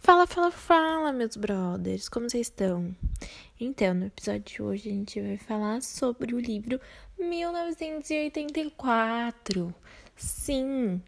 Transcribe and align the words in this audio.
Fala, 0.00 0.26
fala, 0.26 0.50
fala, 0.50 1.12
meus 1.12 1.36
brothers, 1.36 2.08
como 2.08 2.30
vocês 2.30 2.46
estão? 2.46 2.96
Então, 3.60 3.92
no 3.92 4.06
episódio 4.06 4.42
de 4.42 4.62
hoje 4.62 4.88
a 4.88 4.92
gente 4.92 5.20
vai 5.20 5.36
falar 5.36 5.82
sobre 5.82 6.34
o 6.34 6.40
livro 6.40 6.80
1984. 7.18 9.74
Sim, 10.16 11.02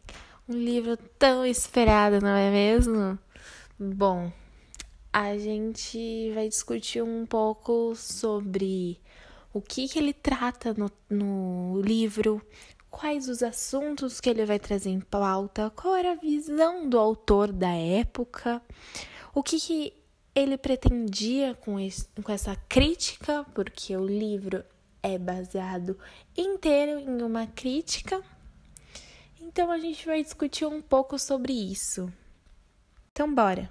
um 0.47 0.55
livro 0.55 0.99
tão 1.19 1.47
esperado, 1.47 2.21
não 2.21 2.37
é 2.37 2.51
mesmo? 2.51 3.19
Bom, 3.79 4.31
a 5.13 5.39
gente 5.39 6.31
vai 6.35 6.49
discutir 6.49 7.03
um 7.03 7.25
pouco 7.25 7.95
sobre 7.97 9.01
o 9.53 9.61
que, 9.63 9.89
que 9.89 9.99
ele 9.99 10.13
trata 10.13 10.75
no, 10.75 10.91
no 11.09 11.81
livro, 11.81 12.43
quais 12.91 13.29
os 13.29 13.43
assuntos 13.43 14.21
que 14.21 14.29
ele 14.29 14.45
vai 14.45 14.59
trazer 14.59 14.91
em 14.91 15.01
pauta, 15.01 15.71
qual 15.71 15.95
era 15.95 16.13
a 16.13 16.17
visão 16.17 16.89
do 16.89 16.99
autor 16.99 17.53
da 17.53 17.71
época, 17.71 18.61
o 19.35 19.43
que, 19.43 19.59
que 19.61 19.95
ele 20.35 20.59
pretendia 20.59 21.55
com, 21.55 21.79
esse, 21.79 22.07
com 22.23 22.33
essa 22.33 22.57
crítica, 22.69 23.45
porque 23.55 23.97
o 23.97 24.05
livro 24.05 24.65
é 25.03 25.19
baseado 25.19 25.99
inteiro 26.37 26.99
em 26.99 27.23
uma 27.23 27.47
crítica. 27.47 28.23
Então 29.41 29.71
a 29.71 29.79
gente 29.79 30.05
vai 30.07 30.23
discutir 30.23 30.67
um 30.67 30.83
pouco 30.83 31.19
sobre 31.19 31.53
isso. 31.53 32.13
Então 33.13 33.33
bora. 33.33 33.71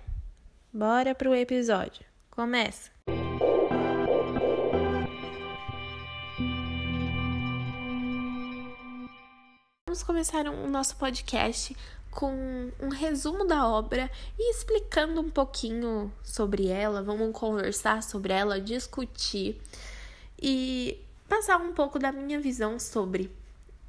Bora 0.74 1.16
pro 1.16 1.36
episódio. 1.36 2.06
Começa. 2.32 2.99
Vamos 10.00 10.08
começar 10.08 10.48
o 10.48 10.52
um, 10.52 10.70
nosso 10.70 10.96
podcast 10.96 11.76
com 12.10 12.72
um 12.80 12.88
resumo 12.88 13.44
da 13.44 13.68
obra 13.68 14.10
e 14.38 14.52
explicando 14.52 15.20
um 15.20 15.30
pouquinho 15.30 16.10
sobre 16.24 16.68
ela. 16.68 17.04
Vamos 17.04 17.38
conversar 17.38 18.02
sobre 18.02 18.32
ela, 18.32 18.62
discutir 18.62 19.60
e 20.42 20.98
passar 21.28 21.58
um 21.58 21.74
pouco 21.74 22.00
da 22.00 22.14
minha 22.14 22.40
visão 22.40 22.80
sobre. 22.80 23.30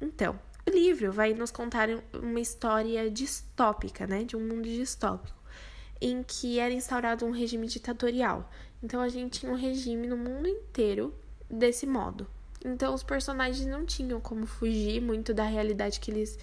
Então, 0.01 0.37
o 0.67 0.69
livro 0.69 1.13
vai 1.13 1.33
nos 1.33 1.49
contar 1.49 1.87
uma 2.13 2.41
história 2.41 3.09
distópica, 3.09 4.05
né, 4.05 4.25
de 4.25 4.35
um 4.35 4.41
mundo 4.41 4.67
distópico, 4.67 5.37
em 6.01 6.23
que 6.23 6.59
era 6.59 6.73
instaurado 6.73 7.25
um 7.25 7.31
regime 7.31 7.67
ditatorial. 7.67 8.51
Então, 8.83 8.99
a 8.99 9.07
gente 9.07 9.39
tinha 9.39 9.51
um 9.51 9.55
regime 9.55 10.07
no 10.07 10.17
mundo 10.17 10.45
inteiro 10.45 11.15
desse 11.49 11.87
modo. 11.87 12.27
Então 12.63 12.93
os 12.93 13.03
personagens 13.03 13.65
não 13.65 13.85
tinham 13.85 14.19
como 14.19 14.45
fugir 14.45 15.01
muito 15.01 15.33
da 15.33 15.43
realidade 15.43 15.99
que 15.99 16.11
eles 16.11 16.37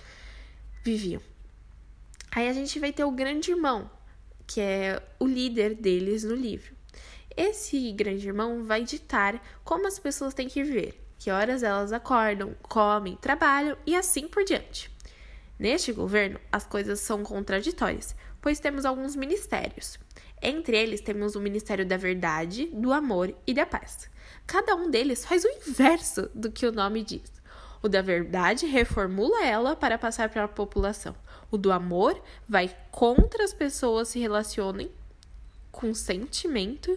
viviam. 0.83 1.20
Aí 2.30 2.48
a 2.48 2.52
gente 2.52 2.78
vai 2.78 2.92
ter 2.92 3.05
o 3.05 3.11
grande 3.11 3.50
irmão, 3.50 3.91
que 4.46 4.61
é 4.61 5.02
o 5.19 5.27
líder 5.27 5.74
deles 5.74 6.24
no 6.24 6.34
livro. 6.34 6.74
Esse 7.36 7.92
grande 7.92 8.27
irmão 8.27 8.64
vai 8.64 8.83
ditar 8.83 9.41
como 9.62 9.86
as 9.86 9.98
pessoas 9.98 10.34
têm 10.34 10.48
que 10.48 10.62
viver, 10.62 11.00
que 11.19 11.30
horas 11.30 11.62
elas 11.62 11.92
acordam, 11.92 12.55
comem, 12.62 13.16
trabalham 13.16 13.77
e 13.86 13.94
assim 13.94 14.27
por 14.27 14.44
diante. 14.44 14.91
Neste 15.58 15.92
governo, 15.92 16.39
as 16.52 16.66
coisas 16.66 17.00
são 17.00 17.22
contraditórias, 17.22 18.14
pois 18.41 18.61
temos 18.61 18.84
alguns 18.84 19.16
ministérios. 19.16 19.98
Entre 20.41 20.77
eles 20.77 21.00
temos 21.00 21.34
o 21.34 21.41
Ministério 21.41 21.84
da 21.84 21.96
Verdade, 21.96 22.66
do 22.66 22.92
Amor 22.92 23.34
e 23.46 23.52
da 23.52 23.66
Paz. 23.66 24.08
Cada 24.47 24.75
um 24.75 24.91
deles 24.91 25.25
faz 25.25 25.45
o 25.45 25.48
inverso 25.48 26.31
do 26.34 26.51
que 26.51 26.67
o 26.67 26.73
nome 26.73 27.05
diz. 27.05 27.31
O 27.83 27.89
da 27.89 28.03
verdade 28.03 28.67
reformula 28.67 29.45
ela 29.45 29.77
para 29.77 29.98
passar 29.98 30.29
para 30.29 30.45
a 30.45 30.48
população. 30.48 31.15
O 31.51 31.57
do 31.57 31.70
amor 31.70 32.20
vai 32.48 32.75
contra 32.91 33.45
as 33.45 33.53
pessoas 33.53 34.09
se 34.09 34.19
relacionem 34.19 34.91
com 35.70 35.95
sentimento. 35.95 36.91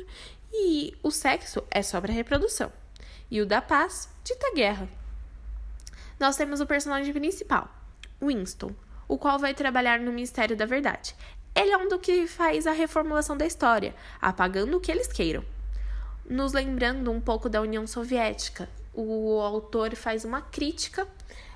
E 0.51 0.97
o 1.03 1.11
sexo 1.11 1.63
é 1.69 1.81
só 1.81 2.01
para 2.01 2.11
reprodução. 2.11 2.71
E 3.29 3.39
o 3.41 3.45
da 3.45 3.61
paz 3.61 4.09
dita 4.23 4.53
guerra. 4.53 4.89
Nós 6.19 6.35
temos 6.35 6.61
o 6.61 6.65
personagem 6.65 7.13
principal, 7.13 7.69
Winston, 8.21 8.73
o 9.07 9.17
qual 9.17 9.39
vai 9.39 9.53
trabalhar 9.53 9.99
no 9.99 10.11
Ministério 10.11 10.55
da 10.55 10.65
Verdade. 10.65 11.15
Ele 11.55 11.71
é 11.71 11.77
um 11.77 11.87
do 11.87 11.99
que 11.99 12.27
faz 12.27 12.67
a 12.67 12.71
reformulação 12.71 13.35
da 13.35 13.45
história, 13.45 13.95
apagando 14.21 14.77
o 14.77 14.79
que 14.79 14.91
eles 14.91 15.07
queiram 15.07 15.43
nos 16.29 16.53
lembrando 16.53 17.11
um 17.11 17.19
pouco 17.19 17.49
da 17.49 17.61
União 17.61 17.85
Soviética. 17.85 18.69
O 18.93 19.39
autor 19.39 19.95
faz 19.95 20.25
uma 20.25 20.41
crítica 20.41 21.07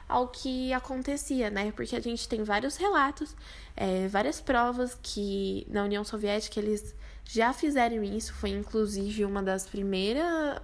ao 0.07 0.27
que 0.27 0.71
acontecia, 0.73 1.49
né? 1.49 1.71
Porque 1.71 1.95
a 1.95 1.99
gente 1.99 2.27
tem 2.27 2.43
vários 2.43 2.77
relatos, 2.77 3.35
é, 3.75 4.07
várias 4.07 4.39
provas 4.39 4.97
que 5.01 5.65
na 5.69 5.83
União 5.83 6.03
Soviética 6.03 6.59
eles 6.59 6.95
já 7.23 7.51
fizeram 7.53 8.03
isso. 8.03 8.33
Foi 8.33 8.51
inclusive 8.51 9.25
uma 9.25 9.41
das 9.41 9.67
primeiras, 9.67 10.59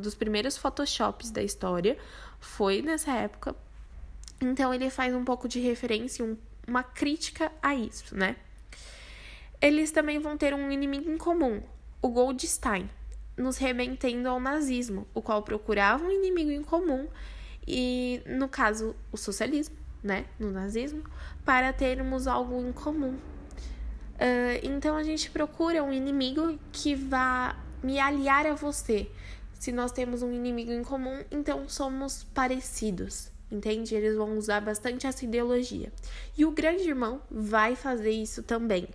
dos 0.00 0.14
primeiros 0.14 0.56
photoshops 0.56 1.30
da 1.30 1.42
história, 1.42 1.96
foi 2.40 2.82
nessa 2.82 3.12
época. 3.12 3.54
Então 4.40 4.72
ele 4.72 4.88
faz 4.88 5.14
um 5.14 5.24
pouco 5.24 5.48
de 5.48 5.60
referência, 5.60 6.24
um, 6.24 6.36
uma 6.66 6.82
crítica 6.82 7.52
a 7.62 7.74
isso, 7.74 8.16
né? 8.16 8.36
Eles 9.60 9.90
também 9.90 10.18
vão 10.18 10.36
ter 10.36 10.54
um 10.54 10.70
inimigo 10.70 11.10
em 11.10 11.18
comum, 11.18 11.60
o 12.00 12.08
Goldstein 12.08 12.88
nos 13.38 13.56
remetendo 13.56 14.28
ao 14.28 14.40
nazismo, 14.40 15.06
o 15.14 15.22
qual 15.22 15.42
procurava 15.42 16.04
um 16.04 16.10
inimigo 16.10 16.50
em 16.50 16.62
comum 16.62 17.06
e, 17.66 18.20
no 18.26 18.48
caso, 18.48 18.96
o 19.12 19.16
socialismo, 19.16 19.76
né, 20.02 20.26
no 20.38 20.50
nazismo, 20.50 21.02
para 21.44 21.72
termos 21.72 22.26
algo 22.26 22.60
em 22.60 22.72
comum. 22.72 23.14
Uh, 23.14 24.58
então 24.62 24.96
a 24.96 25.02
gente 25.04 25.30
procura 25.30 25.84
um 25.84 25.92
inimigo 25.92 26.58
que 26.72 26.94
vá 26.94 27.56
me 27.82 28.00
aliar 28.00 28.46
a 28.46 28.54
você. 28.54 29.08
Se 29.54 29.70
nós 29.70 29.92
temos 29.92 30.22
um 30.22 30.32
inimigo 30.32 30.72
em 30.72 30.82
comum, 30.82 31.22
então 31.30 31.68
somos 31.68 32.24
parecidos, 32.34 33.30
entende? 33.50 33.94
Eles 33.94 34.16
vão 34.16 34.36
usar 34.36 34.60
bastante 34.60 35.06
essa 35.06 35.24
ideologia. 35.24 35.92
E 36.36 36.44
o 36.44 36.50
grande 36.50 36.88
irmão 36.88 37.22
vai 37.30 37.76
fazer 37.76 38.10
isso 38.10 38.42
também. 38.42 38.88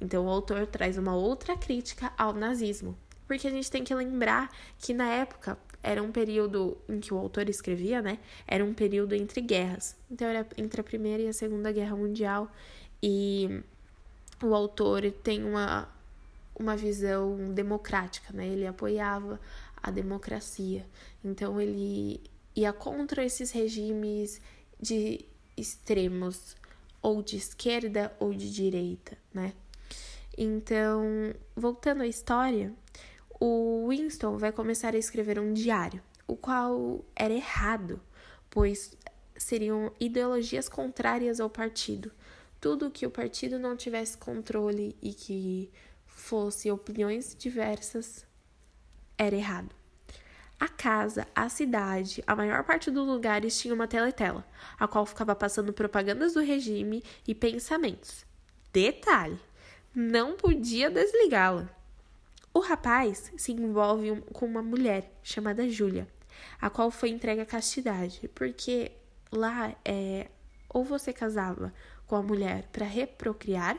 Então 0.00 0.26
o 0.26 0.28
autor 0.28 0.66
traz 0.66 0.98
uma 0.98 1.14
outra 1.14 1.56
crítica 1.56 2.12
ao 2.18 2.34
nazismo, 2.34 2.96
porque 3.26 3.46
a 3.46 3.50
gente 3.50 3.70
tem 3.70 3.84
que 3.84 3.94
lembrar 3.94 4.50
que 4.78 4.94
na 4.94 5.08
época 5.08 5.58
era 5.82 6.02
um 6.02 6.10
período 6.10 6.76
em 6.88 7.00
que 7.00 7.12
o 7.12 7.18
autor 7.18 7.48
escrevia, 7.48 8.02
né? 8.02 8.18
Era 8.46 8.64
um 8.64 8.74
período 8.74 9.14
entre 9.14 9.40
guerras. 9.40 9.96
Então 10.10 10.26
era 10.26 10.46
entre 10.56 10.80
a 10.80 10.84
Primeira 10.84 11.22
e 11.22 11.28
a 11.28 11.32
Segunda 11.32 11.70
Guerra 11.72 11.96
Mundial 11.96 12.50
e 13.02 13.62
o 14.42 14.54
autor 14.54 15.10
tem 15.22 15.44
uma 15.44 15.88
uma 16.58 16.74
visão 16.74 17.52
democrática, 17.52 18.32
né? 18.32 18.46
Ele 18.46 18.66
apoiava 18.66 19.38
a 19.82 19.90
democracia. 19.90 20.86
Então 21.22 21.60
ele 21.60 22.20
ia 22.54 22.72
contra 22.72 23.24
esses 23.24 23.50
regimes 23.50 24.40
de 24.80 25.24
extremos 25.56 26.56
ou 27.02 27.22
de 27.22 27.36
esquerda 27.36 28.14
ou 28.18 28.32
de 28.32 28.50
direita, 28.50 29.16
né? 29.32 29.52
Então, 30.36 31.34
voltando 31.54 32.02
à 32.02 32.06
história, 32.06 32.72
o 33.38 33.88
Winston 33.88 34.38
vai 34.38 34.52
começar 34.52 34.94
a 34.94 34.98
escrever 34.98 35.38
um 35.38 35.52
diário, 35.52 36.02
o 36.26 36.36
qual 36.36 37.04
era 37.14 37.32
errado, 37.32 38.00
pois 38.50 38.96
seriam 39.36 39.92
ideologias 40.00 40.68
contrárias 40.68 41.40
ao 41.40 41.50
partido. 41.50 42.10
Tudo 42.60 42.90
que 42.90 43.06
o 43.06 43.10
partido 43.10 43.58
não 43.58 43.76
tivesse 43.76 44.16
controle 44.16 44.96
e 45.02 45.12
que 45.12 45.70
fosse 46.06 46.70
opiniões 46.70 47.36
diversas 47.38 48.26
era 49.18 49.36
errado. 49.36 49.74
A 50.58 50.68
casa, 50.68 51.26
a 51.34 51.50
cidade, 51.50 52.24
a 52.26 52.34
maior 52.34 52.64
parte 52.64 52.90
dos 52.90 53.06
lugares 53.06 53.60
tinha 53.60 53.74
uma 53.74 53.86
teletela, 53.86 54.46
a 54.78 54.88
qual 54.88 55.04
ficava 55.04 55.34
passando 55.34 55.72
propagandas 55.72 56.32
do 56.32 56.40
regime 56.40 57.04
e 57.28 57.34
pensamentos. 57.34 58.24
Detalhe: 58.72 59.38
não 59.94 60.34
podia 60.34 60.90
desligá-la. 60.90 61.75
O 62.56 62.60
rapaz 62.60 63.30
se 63.36 63.52
envolve 63.52 64.18
com 64.32 64.46
uma 64.46 64.62
mulher 64.62 65.12
chamada 65.22 65.68
Júlia, 65.68 66.08
a 66.58 66.70
qual 66.70 66.90
foi 66.90 67.10
entregue 67.10 67.42
à 67.42 67.44
castidade, 67.44 68.28
porque 68.28 68.92
lá 69.30 69.76
é 69.84 70.28
ou 70.70 70.82
você 70.82 71.12
casava 71.12 71.70
com 72.06 72.16
a 72.16 72.22
mulher 72.22 72.66
para 72.72 72.86
reprocriar, 72.86 73.76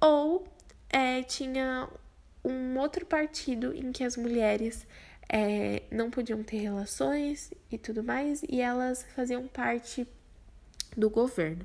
ou 0.00 0.44
é, 0.90 1.22
tinha 1.22 1.88
um 2.44 2.76
outro 2.76 3.06
partido 3.06 3.72
em 3.72 3.92
que 3.92 4.02
as 4.02 4.16
mulheres 4.16 4.84
é, 5.28 5.84
não 5.88 6.10
podiam 6.10 6.42
ter 6.42 6.56
relações 6.56 7.52
e 7.70 7.78
tudo 7.78 8.02
mais, 8.02 8.42
e 8.48 8.60
elas 8.60 9.06
faziam 9.14 9.46
parte 9.46 10.04
do 10.96 11.08
governo. 11.08 11.64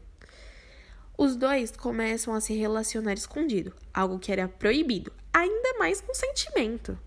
Os 1.17 1.35
dois 1.35 1.71
começam 1.71 2.33
a 2.33 2.41
se 2.41 2.53
relacionar 2.53 3.13
escondido, 3.13 3.73
algo 3.93 4.17
que 4.17 4.31
era 4.31 4.47
proibido, 4.47 5.13
ainda 5.31 5.77
mais 5.77 6.01
com 6.01 6.13
sentimento. 6.13 6.97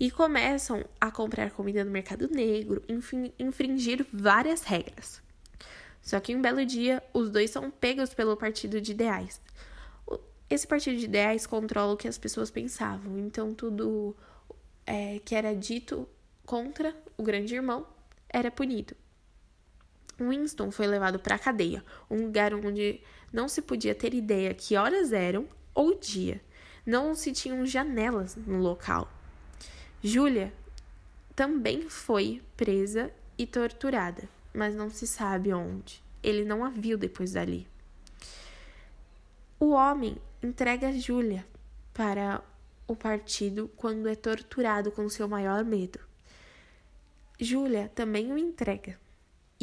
E 0.00 0.10
começam 0.10 0.84
a 1.00 1.10
comprar 1.10 1.50
comida 1.50 1.84
no 1.84 1.90
mercado 1.90 2.28
negro, 2.28 2.82
enfim, 2.88 3.32
infringir 3.38 4.04
várias 4.12 4.62
regras. 4.62 5.22
Só 6.00 6.20
que 6.20 6.34
um 6.34 6.42
belo 6.42 6.64
dia, 6.64 7.02
os 7.12 7.30
dois 7.30 7.50
são 7.50 7.70
pegos 7.70 8.12
pelo 8.12 8.36
partido 8.36 8.80
de 8.80 8.92
ideais. 8.92 9.40
esse 10.50 10.66
partido 10.66 10.98
de 10.98 11.06
ideais 11.06 11.46
controla 11.46 11.94
o 11.94 11.96
que 11.96 12.08
as 12.08 12.18
pessoas 12.18 12.50
pensavam. 12.50 13.18
Então, 13.18 13.54
tudo 13.54 14.14
é, 14.86 15.18
que 15.24 15.34
era 15.34 15.54
dito 15.54 16.08
contra 16.44 16.94
o 17.16 17.22
grande 17.22 17.54
irmão 17.54 17.86
era 18.28 18.50
punido. 18.50 18.94
Winston 20.18 20.70
foi 20.70 20.86
levado 20.86 21.18
para 21.18 21.34
a 21.34 21.38
cadeia, 21.38 21.84
um 22.10 22.26
lugar 22.26 22.54
onde 22.54 23.00
não 23.32 23.48
se 23.48 23.60
podia 23.60 23.94
ter 23.94 24.14
ideia 24.14 24.54
que 24.54 24.76
horas 24.76 25.12
eram 25.12 25.46
ou 25.74 25.98
dia. 25.98 26.40
Não 26.86 27.14
se 27.14 27.32
tinham 27.32 27.64
janelas 27.66 28.36
no 28.36 28.58
local. 28.58 29.10
Julia 30.02 30.52
também 31.34 31.88
foi 31.88 32.42
presa 32.56 33.10
e 33.36 33.46
torturada, 33.46 34.28
mas 34.52 34.74
não 34.74 34.88
se 34.90 35.06
sabe 35.06 35.52
onde. 35.52 36.02
Ele 36.22 36.44
não 36.44 36.64
a 36.64 36.68
viu 36.68 36.96
depois 36.96 37.32
dali. 37.32 37.66
O 39.58 39.70
homem 39.70 40.16
entrega 40.42 40.92
Júlia 40.92 41.44
para 41.92 42.42
o 42.86 42.94
partido 42.94 43.70
quando 43.76 44.08
é 44.08 44.14
torturado 44.14 44.92
com 44.92 45.08
seu 45.08 45.26
maior 45.26 45.64
medo. 45.64 45.98
Júlia 47.40 47.90
também 47.94 48.30
o 48.32 48.38
entrega. 48.38 48.98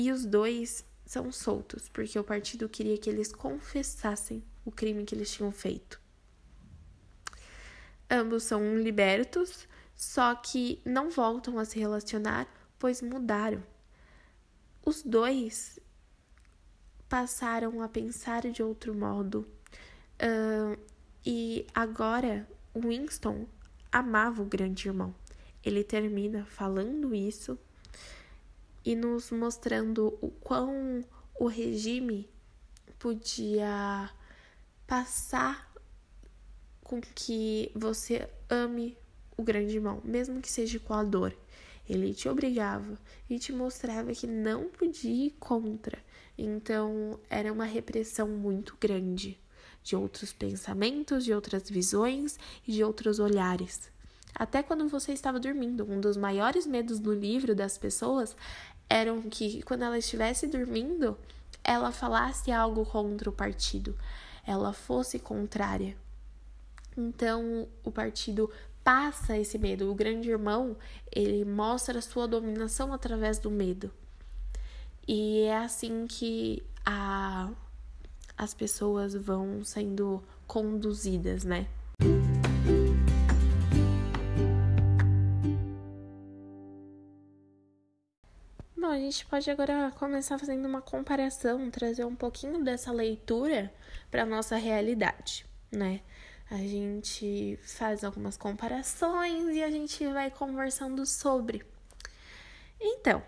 E 0.02 0.12
os 0.12 0.26
dois 0.26 0.84
são 1.06 1.32
soltos, 1.32 1.88
porque 1.88 2.18
o 2.18 2.24
partido 2.24 2.68
queria 2.68 2.98
que 2.98 3.08
eles 3.08 3.32
confessassem 3.32 4.44
o 4.66 4.72
crime 4.72 5.06
que 5.06 5.14
eles 5.14 5.32
tinham 5.32 5.52
feito. 5.52 6.02
Ambos 8.10 8.42
são 8.42 8.80
libertos, 8.80 9.68
só 9.96 10.34
que 10.34 10.82
não 10.84 11.12
voltam 11.12 11.60
a 11.60 11.66
se 11.66 11.78
relacionar, 11.78 12.48
pois 12.80 13.00
mudaram. 13.00 13.64
Os 14.84 15.04
dois 15.04 15.80
passaram 17.08 17.80
a 17.84 17.88
pensar 17.88 18.50
de 18.50 18.64
outro 18.64 18.96
modo. 18.96 19.48
Uh, 20.18 20.80
e 21.24 21.68
agora 21.76 22.50
Winston 22.76 23.46
amava 23.92 24.42
o 24.42 24.46
grande 24.46 24.88
irmão. 24.88 25.14
Ele 25.64 25.84
termina 25.84 26.44
falando 26.44 27.14
isso 27.14 27.56
e 28.84 28.96
nos 28.96 29.32
mostrando 29.32 30.18
o 30.22 30.30
quão 30.30 31.04
o 31.40 31.48
regime 31.48 32.30
podia 32.98 34.10
passar 34.86 35.72
com 36.84 37.00
que 37.00 37.72
você 37.74 38.30
ame 38.50 38.98
o 39.38 39.44
grande 39.44 39.76
irmão, 39.76 40.02
mesmo 40.04 40.42
que 40.42 40.52
seja 40.52 40.80
com 40.80 40.94
a 40.94 41.04
dor. 41.04 41.36
Ele 41.90 42.14
te 42.14 42.30
obrigava 42.30 42.98
e 43.30 43.40
te 43.40 43.52
mostrava 43.52 44.14
que 44.14 44.28
não 44.28 44.70
podia 44.70 45.28
ir 45.28 45.32
contra. 45.40 45.98
Então, 46.38 47.20
era 47.30 47.52
uma 47.52 47.66
repressão 47.66 48.28
muito 48.28 48.78
grande 48.80 49.40
de 49.84 49.96
outros 49.96 50.32
pensamentos, 50.32 51.26
de 51.26 51.34
outras 51.34 51.70
visões 51.70 52.38
e 52.68 52.72
de 52.72 52.84
outros 52.84 53.20
olhares. 53.20 53.92
Até 54.34 54.64
quando 54.64 54.88
você 54.88 55.14
estava 55.14 55.40
dormindo, 55.40 55.86
um 55.90 56.00
dos 56.00 56.18
maiores 56.18 56.66
medos 56.66 57.00
do 57.00 57.14
livro 57.14 57.56
das 57.56 57.78
pessoas 57.78 58.36
eram 58.90 59.22
que 59.24 59.62
quando 59.64 59.84
ela 59.84 59.98
estivesse 59.98 60.48
dormindo, 60.48 61.18
ela 61.64 61.92
falasse 61.92 62.52
algo 62.52 62.86
contra 62.86 63.30
o 63.30 63.34
partido, 63.34 63.98
ela 64.46 64.74
fosse 64.74 65.20
contrária. 65.20 65.96
Então, 66.98 67.68
o 67.84 67.92
partido 67.92 68.50
passa 68.84 69.38
esse 69.38 69.58
medo. 69.58 69.90
O 69.90 69.96
grande 69.96 70.30
irmão, 70.30 70.76
ele 71.12 71.46
mostra 71.46 72.00
a 72.00 72.02
sua 72.02 72.28
dominação 72.28 72.92
através 72.94 73.40
do 73.40 73.50
medo. 73.50 73.92
E 75.08 75.42
é 75.42 75.58
assim 75.58 76.06
que 76.08 76.64
a 76.86 77.50
as 78.38 78.56
pessoas 78.56 79.14
vão 79.14 79.64
sendo 79.64 80.24
conduzidas, 80.48 81.44
né? 81.44 81.68
A 88.92 88.98
gente 88.98 89.26
pode 89.26 89.50
agora 89.50 89.90
começar 89.92 90.38
fazendo 90.38 90.66
uma 90.68 90.82
comparação, 90.82 91.72
trazer 91.72 92.04
um 92.04 92.14
pouquinho 92.14 92.62
dessa 92.62 92.92
leitura 92.92 93.74
para 94.12 94.26
nossa 94.26 94.58
realidade, 94.58 95.46
né? 95.72 96.02
A 96.50 96.58
gente 96.58 97.58
faz 97.64 98.04
algumas 98.04 98.36
comparações 98.36 99.48
e 99.56 99.64
a 99.64 99.72
gente 99.72 100.06
vai 100.08 100.30
conversando 100.30 101.06
sobre. 101.06 101.64
Então, 102.82 103.24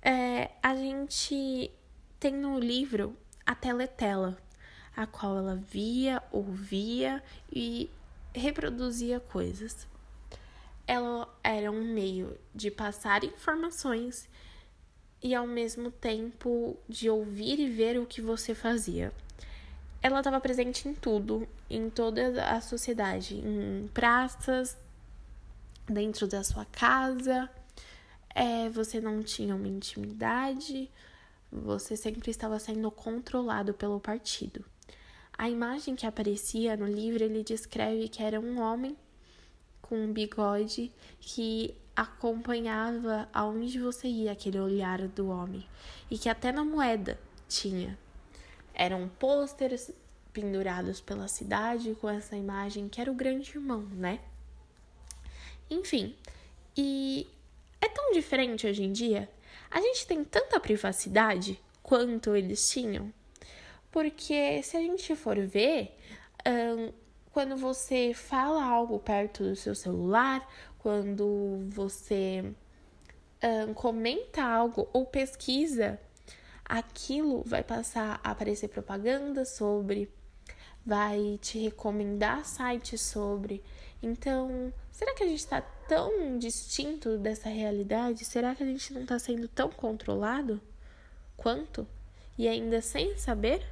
é, 0.00 0.52
a 0.62 0.74
gente 0.74 1.70
tem 2.18 2.32
no 2.32 2.58
livro 2.58 3.14
a 3.44 3.54
teletela, 3.54 4.38
a 4.96 5.06
qual 5.06 5.36
ela 5.36 5.56
via, 5.56 6.22
ouvia 6.32 7.22
e 7.52 7.90
reproduzia 8.34 9.20
coisas. 9.20 9.86
Ela 10.86 11.28
era 11.44 11.70
um 11.70 11.84
meio 11.84 12.38
de 12.54 12.70
passar 12.70 13.22
informações 13.24 14.26
e 15.22 15.34
ao 15.34 15.46
mesmo 15.46 15.90
tempo 15.90 16.76
de 16.88 17.08
ouvir 17.08 17.60
e 17.60 17.68
ver 17.68 17.98
o 17.98 18.06
que 18.06 18.20
você 18.20 18.54
fazia. 18.54 19.12
Ela 20.02 20.18
estava 20.18 20.40
presente 20.40 20.88
em 20.88 20.94
tudo, 20.94 21.46
em 21.70 21.88
toda 21.88 22.44
a 22.44 22.60
sociedade, 22.60 23.36
em 23.36 23.88
praças, 23.94 24.76
dentro 25.88 26.26
da 26.26 26.42
sua 26.42 26.64
casa. 26.64 27.48
É, 28.34 28.68
você 28.70 29.00
não 29.00 29.22
tinha 29.22 29.54
uma 29.54 29.68
intimidade, 29.68 30.90
você 31.50 31.96
sempre 31.96 32.30
estava 32.30 32.58
sendo 32.58 32.90
controlado 32.90 33.72
pelo 33.74 34.00
partido. 34.00 34.64
A 35.36 35.48
imagem 35.48 35.94
que 35.94 36.06
aparecia 36.06 36.76
no 36.76 36.86
livro 36.86 37.22
ele 37.22 37.44
descreve 37.44 38.08
que 38.08 38.22
era 38.22 38.40
um 38.40 38.60
homem 38.60 38.96
com 39.80 39.96
um 39.96 40.12
bigode 40.12 40.90
que 41.20 41.74
acompanhava 41.94 43.28
aonde 43.32 43.78
você 43.78 44.08
ia 44.08 44.32
aquele 44.32 44.58
olhar 44.58 45.06
do 45.08 45.28
homem 45.28 45.66
e 46.10 46.18
que 46.18 46.28
até 46.28 46.50
na 46.50 46.64
moeda 46.64 47.18
tinha. 47.48 47.98
Eram 48.74 49.08
pôsteres 49.18 49.92
pendurados 50.32 51.00
pela 51.00 51.28
cidade 51.28 51.94
com 52.00 52.08
essa 52.08 52.36
imagem 52.36 52.88
que 52.88 53.00
era 53.00 53.10
o 53.10 53.14
grande 53.14 53.50
irmão, 53.50 53.82
né? 53.92 54.20
Enfim, 55.70 56.14
e 56.76 57.26
é 57.80 57.88
tão 57.88 58.12
diferente 58.12 58.66
hoje 58.66 58.82
em 58.82 58.92
dia 58.92 59.28
a 59.72 59.80
gente 59.80 60.06
tem 60.06 60.22
tanta 60.22 60.60
privacidade 60.60 61.58
quanto 61.82 62.36
eles 62.36 62.70
tinham? 62.70 63.12
Porque 63.90 64.62
se 64.62 64.76
a 64.76 64.80
gente 64.80 65.16
for 65.16 65.38
ver, 65.46 65.96
um, 66.46 66.92
quando 67.32 67.56
você 67.56 68.12
fala 68.14 68.62
algo 68.62 68.98
perto 68.98 69.42
do 69.44 69.56
seu 69.56 69.74
celular, 69.74 70.46
quando 70.82 71.64
você 71.68 72.44
um, 73.42 73.72
comenta 73.72 74.42
algo 74.42 74.88
ou 74.92 75.06
pesquisa, 75.06 75.98
aquilo 76.64 77.44
vai 77.46 77.62
passar 77.62 78.20
a 78.22 78.32
aparecer 78.32 78.68
propaganda 78.68 79.44
sobre, 79.44 80.10
vai 80.84 81.38
te 81.40 81.58
recomendar 81.58 82.44
sites 82.44 83.00
sobre. 83.00 83.62
Então, 84.02 84.72
será 84.90 85.14
que 85.14 85.22
a 85.22 85.26
gente 85.26 85.38
está 85.38 85.60
tão 85.60 86.36
distinto 86.36 87.16
dessa 87.16 87.48
realidade? 87.48 88.24
Será 88.24 88.52
que 88.52 88.64
a 88.64 88.66
gente 88.66 88.92
não 88.92 89.02
está 89.02 89.18
sendo 89.20 89.46
tão 89.46 89.70
controlado 89.70 90.60
quanto? 91.36 91.86
E 92.36 92.48
ainda 92.48 92.80
sem 92.80 93.16
saber? 93.16 93.64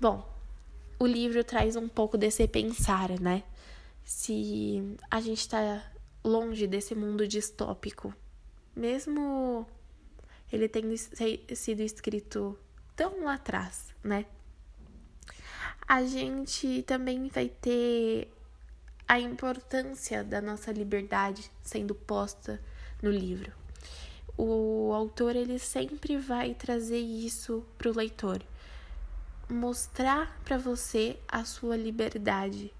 Bom, 0.00 0.28
o 0.98 1.06
livro 1.06 1.44
traz 1.44 1.76
um 1.76 1.88
pouco 1.88 2.18
desse 2.18 2.48
pensar, 2.48 3.10
né? 3.20 3.44
Se 4.04 4.96
a 5.10 5.20
gente 5.20 5.38
está 5.40 5.92
longe 6.24 6.66
desse 6.66 6.94
mundo 6.94 7.26
distópico, 7.26 8.14
mesmo 8.74 9.66
ele 10.52 10.68
tendo 10.68 10.94
sido 11.54 11.80
escrito 11.80 12.58
tão 12.96 13.24
lá 13.24 13.34
atrás, 13.34 13.94
né? 14.02 14.26
A 15.86 16.04
gente 16.04 16.82
também 16.82 17.28
vai 17.28 17.48
ter 17.48 18.32
a 19.08 19.18
importância 19.18 20.22
da 20.22 20.40
nossa 20.40 20.70
liberdade 20.70 21.50
sendo 21.62 21.94
posta 21.94 22.62
no 23.02 23.10
livro. 23.10 23.52
O 24.36 24.92
autor 24.94 25.34
ele 25.34 25.58
sempre 25.58 26.16
vai 26.16 26.54
trazer 26.54 27.00
isso 27.00 27.64
para 27.76 27.90
o 27.90 27.96
leitor, 27.96 28.40
mostrar 29.48 30.40
para 30.44 30.56
você 30.56 31.18
a 31.26 31.44
sua 31.44 31.76
liberdade, 31.76 32.72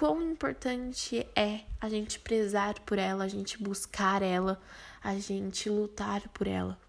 quão 0.00 0.22
importante 0.22 1.26
é 1.36 1.60
a 1.78 1.86
gente 1.86 2.18
prezar 2.20 2.80
por 2.86 2.98
ela, 2.98 3.24
a 3.24 3.28
gente 3.28 3.62
buscar 3.62 4.22
ela, 4.22 4.58
a 5.04 5.14
gente 5.16 5.68
lutar 5.68 6.26
por 6.30 6.46
ela. 6.46 6.80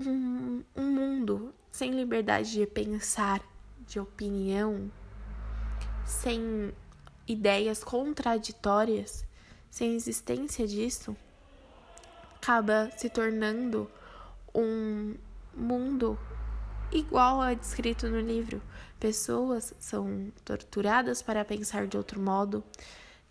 Um, 0.00 0.64
um 0.74 0.90
mundo 0.90 1.54
sem 1.70 1.90
liberdade 1.90 2.50
de 2.50 2.66
pensar, 2.66 3.42
de 3.86 4.00
opinião, 4.00 4.90
sem 6.06 6.72
ideias 7.28 7.84
contraditórias, 7.84 9.26
sem 9.70 9.94
existência 9.94 10.66
disso, 10.66 11.14
acaba 12.36 12.90
se 12.96 13.10
tornando 13.10 13.90
um 14.54 15.14
mundo 15.54 16.18
igual 16.90 17.42
a 17.42 17.52
descrito 17.52 18.08
no 18.08 18.20
livro. 18.20 18.62
Pessoas 19.04 19.74
são 19.78 20.32
torturadas 20.46 21.20
para 21.20 21.44
pensar 21.44 21.86
de 21.86 21.94
outro 21.94 22.18
modo, 22.18 22.64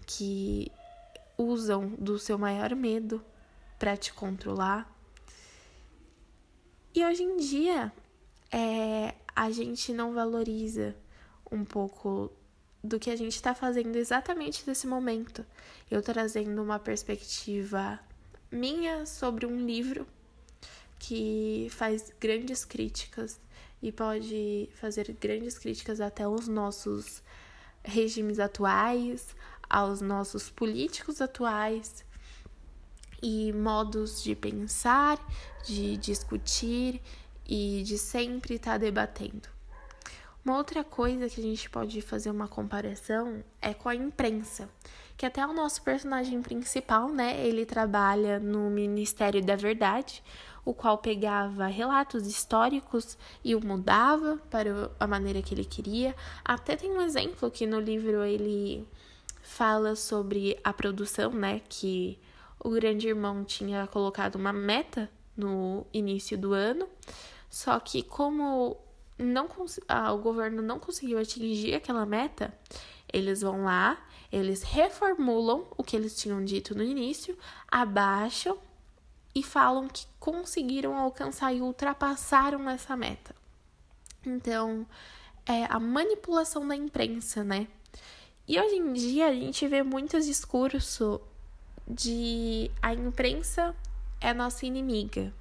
que 0.05 0.71
usam 1.35 1.87
do 1.97 2.19
seu 2.19 2.37
maior 2.37 2.75
medo 2.75 3.25
para 3.79 3.97
te 3.97 4.13
controlar. 4.13 4.87
E 6.93 7.03
hoje 7.03 7.23
em 7.23 7.37
dia, 7.37 7.91
é, 8.51 9.15
a 9.35 9.49
gente 9.49 9.91
não 9.91 10.13
valoriza 10.13 10.95
um 11.51 11.65
pouco 11.65 12.31
do 12.83 12.99
que 12.99 13.09
a 13.09 13.15
gente 13.15 13.33
está 13.33 13.55
fazendo 13.55 13.95
exatamente 13.95 14.63
nesse 14.67 14.85
momento. 14.85 15.43
Eu 15.89 16.03
trazendo 16.03 16.61
uma 16.61 16.77
perspectiva 16.77 17.99
minha 18.51 19.07
sobre 19.07 19.47
um 19.47 19.65
livro 19.65 20.05
que 20.99 21.67
faz 21.71 22.13
grandes 22.19 22.63
críticas 22.63 23.41
e 23.83 23.91
pode 23.91 24.69
fazer 24.75 25.13
grandes 25.19 25.59
críticas 25.59 25.99
até 25.99 26.23
aos 26.23 26.47
nossos 26.47 27.21
regimes 27.83 28.39
atuais, 28.39 29.35
aos 29.69 29.99
nossos 29.99 30.49
políticos 30.49 31.19
atuais 31.19 32.05
e 33.21 33.51
modos 33.51 34.23
de 34.23 34.35
pensar, 34.35 35.19
de 35.65 35.97
discutir 35.97 37.01
e 37.45 37.83
de 37.83 37.97
sempre 37.97 38.55
estar 38.55 38.71
tá 38.71 38.77
debatendo. 38.77 39.49
Uma 40.45 40.57
outra 40.57 40.81
coisa 40.83 41.27
que 41.27 41.41
a 41.41 41.43
gente 41.43 41.69
pode 41.69 42.01
fazer 42.01 42.31
uma 42.31 42.47
comparação 42.47 43.43
é 43.61 43.73
com 43.73 43.89
a 43.89 43.95
imprensa, 43.95 44.69
que 45.17 45.25
até 45.25 45.45
o 45.45 45.51
nosso 45.51 45.81
personagem 45.81 46.41
principal, 46.41 47.09
né, 47.09 47.45
ele 47.45 47.65
trabalha 47.65 48.39
no 48.39 48.69
Ministério 48.69 49.43
da 49.43 49.57
Verdade, 49.57 50.23
o 50.65 50.73
qual 50.73 50.97
pegava 50.97 51.67
relatos 51.67 52.25
históricos 52.25 53.17
e 53.43 53.55
o 53.55 53.65
mudava 53.65 54.37
para 54.49 54.91
a 54.99 55.05
maneira 55.05 55.41
que 55.41 55.53
ele 55.53 55.65
queria. 55.65 56.15
Até 56.43 56.75
tem 56.75 56.91
um 56.91 57.01
exemplo 57.01 57.51
que 57.51 57.65
no 57.65 57.79
livro 57.79 58.23
ele 58.23 58.87
fala 59.41 59.95
sobre 59.95 60.57
a 60.63 60.71
produção, 60.71 61.31
né, 61.31 61.61
que 61.67 62.17
o 62.59 62.69
grande 62.69 63.07
irmão 63.07 63.43
tinha 63.43 63.85
colocado 63.87 64.35
uma 64.35 64.53
meta 64.53 65.09
no 65.35 65.85
início 65.93 66.37
do 66.37 66.53
ano, 66.53 66.87
só 67.49 67.79
que 67.79 68.01
como 68.01 68.77
não 69.17 69.49
ah, 69.87 70.13
o 70.13 70.19
governo 70.19 70.61
não 70.61 70.79
conseguiu 70.79 71.19
atingir 71.19 71.75
aquela 71.75 72.05
meta, 72.05 72.53
eles 73.11 73.41
vão 73.41 73.65
lá, 73.65 74.01
eles 74.31 74.63
reformulam 74.63 75.67
o 75.77 75.83
que 75.83 75.95
eles 75.95 76.15
tinham 76.15 76.43
dito 76.43 76.73
no 76.73 76.83
início, 76.83 77.37
abaixam 77.69 78.57
e 79.35 79.41
falam 79.41 79.87
que 79.87 80.05
conseguiram 80.19 80.95
alcançar 80.97 81.53
e 81.53 81.61
ultrapassaram 81.61 82.69
essa 82.69 82.95
meta. 82.95 83.35
Então, 84.25 84.85
é 85.45 85.65
a 85.65 85.79
manipulação 85.79 86.67
da 86.67 86.75
imprensa, 86.75 87.43
né? 87.43 87.67
E 88.47 88.59
hoje 88.59 88.75
em 88.75 88.93
dia 88.93 89.27
a 89.27 89.33
gente 89.33 89.67
vê 89.67 89.81
muitos 89.83 90.25
discursos 90.25 91.19
de 91.87 92.69
a 92.81 92.93
imprensa 92.93 93.75
é 94.19 94.33
nossa 94.33 94.65
inimiga. 94.65 95.33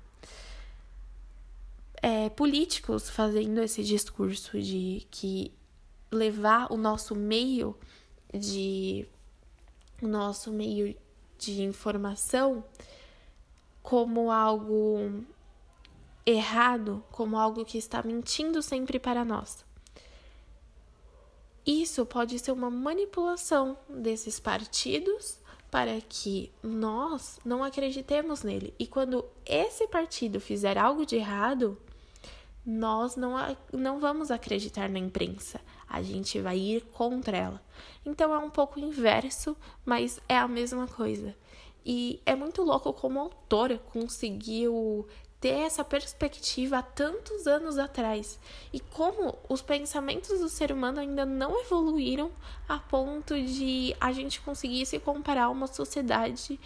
É, 2.00 2.28
políticos 2.30 3.08
fazendo 3.08 3.60
esse 3.62 3.84
discurso 3.84 4.60
de 4.60 5.06
que 5.10 5.52
levar 6.10 6.72
o 6.72 6.76
nosso 6.76 7.14
meio 7.14 7.76
de 8.34 9.06
o 10.00 10.08
nosso 10.08 10.50
meio 10.50 10.96
de 11.38 11.62
informação 11.62 12.64
como 13.82 14.30
algo 14.30 15.24
errado, 16.24 17.02
como 17.10 17.36
algo 17.36 17.64
que 17.64 17.78
está 17.78 18.02
mentindo 18.02 18.62
sempre 18.62 18.98
para 18.98 19.24
nós. 19.24 19.64
Isso 21.64 22.04
pode 22.04 22.38
ser 22.38 22.52
uma 22.52 22.70
manipulação 22.70 23.76
desses 23.88 24.40
partidos 24.40 25.38
para 25.70 26.00
que 26.00 26.52
nós 26.62 27.38
não 27.44 27.62
acreditemos 27.64 28.42
nele. 28.42 28.74
E 28.78 28.86
quando 28.86 29.24
esse 29.46 29.86
partido 29.86 30.40
fizer 30.40 30.76
algo 30.76 31.06
de 31.06 31.16
errado, 31.16 31.78
nós 32.64 33.16
não, 33.16 33.34
não 33.72 33.98
vamos 33.98 34.30
acreditar 34.30 34.88
na 34.88 34.98
imprensa. 34.98 35.60
A 35.88 36.02
gente 36.02 36.40
vai 36.40 36.58
ir 36.58 36.82
contra 36.92 37.36
ela. 37.36 37.62
Então 38.04 38.34
é 38.34 38.38
um 38.38 38.50
pouco 38.50 38.78
inverso, 38.78 39.56
mas 39.84 40.20
é 40.28 40.36
a 40.36 40.48
mesma 40.48 40.86
coisa. 40.86 41.34
E 41.84 42.20
é 42.24 42.34
muito 42.34 42.62
louco 42.62 42.92
como 42.92 43.18
a 43.18 43.22
autora 43.22 43.78
conseguiu 43.78 45.06
ter 45.40 45.48
essa 45.48 45.84
perspectiva 45.84 46.78
há 46.78 46.82
tantos 46.82 47.48
anos 47.48 47.76
atrás 47.76 48.38
e 48.72 48.78
como 48.78 49.36
os 49.48 49.60
pensamentos 49.60 50.38
do 50.38 50.48
ser 50.48 50.70
humano 50.70 51.00
ainda 51.00 51.26
não 51.26 51.60
evoluíram 51.60 52.30
a 52.68 52.78
ponto 52.78 53.34
de 53.42 53.92
a 54.00 54.12
gente 54.12 54.40
conseguir 54.40 54.86
se 54.86 55.00
comparar 55.00 55.46
a 55.46 55.50
uma 55.50 55.66
sociedade 55.66 56.60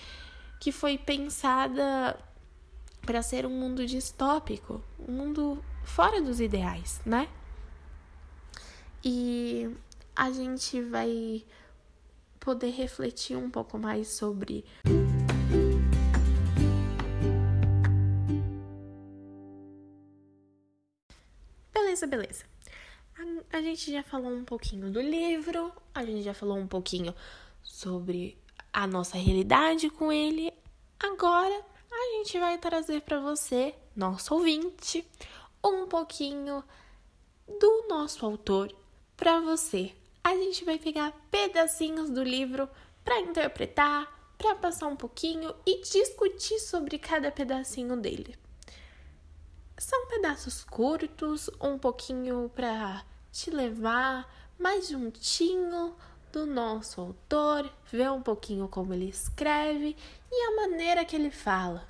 que 0.60 0.70
foi 0.70 0.98
pensada 0.98 2.18
para 3.00 3.22
ser 3.22 3.46
um 3.46 3.50
mundo 3.50 3.86
distópico, 3.86 4.82
um 4.98 5.12
mundo 5.12 5.64
fora 5.82 6.20
dos 6.20 6.38
ideais, 6.38 7.00
né? 7.06 7.28
E 9.02 9.70
a 10.14 10.30
gente 10.30 10.82
vai 10.82 11.44
poder 12.46 12.70
refletir 12.70 13.36
um 13.36 13.50
pouco 13.50 13.76
mais 13.76 14.06
sobre 14.06 14.64
Beleza, 21.74 22.06
beleza. 22.06 22.44
A, 23.18 23.56
a 23.56 23.60
gente 23.60 23.90
já 23.90 24.04
falou 24.04 24.30
um 24.30 24.44
pouquinho 24.44 24.92
do 24.92 25.00
livro, 25.00 25.72
a 25.92 26.04
gente 26.04 26.22
já 26.22 26.32
falou 26.32 26.56
um 26.56 26.68
pouquinho 26.68 27.12
sobre 27.64 28.38
a 28.72 28.86
nossa 28.86 29.18
realidade 29.18 29.90
com 29.90 30.12
ele. 30.12 30.52
Agora 31.00 31.64
a 31.90 32.16
gente 32.16 32.38
vai 32.38 32.58
trazer 32.58 33.00
para 33.00 33.18
você, 33.18 33.74
nosso 33.96 34.32
ouvinte, 34.32 35.04
um 35.64 35.88
pouquinho 35.88 36.62
do 37.58 37.88
nosso 37.88 38.24
autor 38.24 38.72
para 39.16 39.40
você. 39.40 39.92
A 40.26 40.34
gente 40.34 40.64
vai 40.64 40.76
pegar 40.76 41.12
pedacinhos 41.30 42.10
do 42.10 42.20
livro 42.20 42.68
para 43.04 43.20
interpretar, 43.20 44.12
para 44.36 44.56
passar 44.56 44.88
um 44.88 44.96
pouquinho 44.96 45.54
e 45.64 45.80
discutir 45.82 46.58
sobre 46.58 46.98
cada 46.98 47.30
pedacinho 47.30 47.96
dele. 47.96 48.36
São 49.78 50.08
pedaços 50.08 50.64
curtos, 50.64 51.48
um 51.60 51.78
pouquinho 51.78 52.50
para 52.52 53.04
te 53.30 53.52
levar 53.52 54.28
mais 54.58 54.88
juntinho 54.88 55.94
do 56.32 56.44
nosso 56.44 57.00
autor, 57.00 57.72
ver 57.92 58.10
um 58.10 58.20
pouquinho 58.20 58.66
como 58.66 58.92
ele 58.92 59.08
escreve 59.08 59.96
e 60.28 60.46
a 60.48 60.56
maneira 60.56 61.04
que 61.04 61.14
ele 61.14 61.30
fala. 61.30 61.86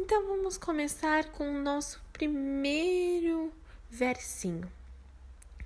Então 0.00 0.26
vamos 0.26 0.58
começar 0.58 1.30
com 1.30 1.48
o 1.48 1.62
nosso 1.62 2.02
primeiro 2.12 3.52
versinho, 3.88 4.68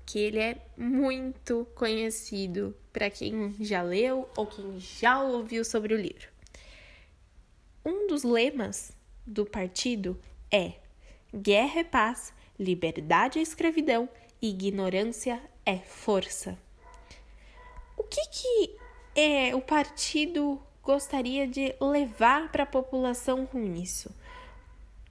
que 0.06 0.18
ele 0.18 0.38
é 0.38 0.56
muito 0.76 1.66
conhecido 1.75 2.75
para 2.92 3.10
quem 3.10 3.54
já 3.60 3.82
leu 3.82 4.28
ou 4.36 4.46
quem 4.46 4.78
já 4.78 5.20
ouviu 5.20 5.64
sobre 5.64 5.92
o 5.92 6.00
livro. 6.00 6.28
Um 7.84 8.06
dos 8.06 8.22
lemas 8.22 8.92
do 9.26 9.44
partido 9.44 10.18
é 10.50 10.75
Guerra 11.34 11.80
é 11.80 11.84
paz, 11.84 12.32
liberdade 12.58 13.38
é 13.40 13.42
escravidão, 13.42 14.08
ignorância 14.40 15.42
é 15.66 15.78
força. 15.78 16.56
O 17.96 18.04
que, 18.04 18.28
que 18.28 18.76
é, 19.14 19.54
o 19.54 19.60
partido 19.60 20.62
gostaria 20.82 21.46
de 21.48 21.75
levar 21.80 22.52
para 22.52 22.62
a 22.62 22.66
população 22.66 23.44
com 23.44 23.75
isso? 23.75 24.14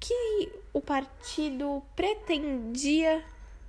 que 0.06 0.52
o 0.72 0.82
partido 0.82 1.82
pretendia 1.96 3.24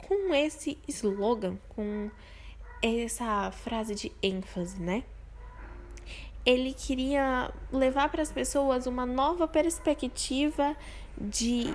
com 0.07 0.33
esse 0.35 0.79
slogan, 0.87 1.57
com 1.71 2.11
essa 2.83 3.51
frase 3.51 3.95
de 3.95 4.13
ênfase, 4.23 4.81
né? 4.81 5.03
Ele 6.45 6.73
queria 6.73 7.51
levar 7.73 8.09
para 8.09 8.23
as 8.23 8.31
pessoas 8.31 8.87
uma 8.87 9.05
nova 9.05 9.49
perspectiva 9.49 10.77
de 11.19 11.75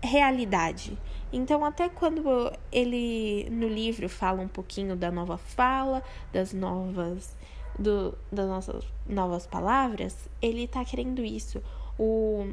realidade. 0.00 0.96
Então, 1.32 1.64
até 1.64 1.88
quando 1.88 2.52
ele 2.70 3.48
no 3.50 3.66
livro 3.66 4.08
fala 4.08 4.40
um 4.40 4.48
pouquinho 4.48 4.94
da 4.94 5.10
nova 5.10 5.36
fala, 5.36 6.02
das 6.32 6.52
novas 6.52 7.36
do, 7.78 8.16
das 8.30 8.46
nossas 8.46 8.84
novas 9.08 9.46
palavras, 9.46 10.28
ele 10.40 10.64
está 10.64 10.84
querendo 10.84 11.24
isso. 11.24 11.62
O 11.98 12.52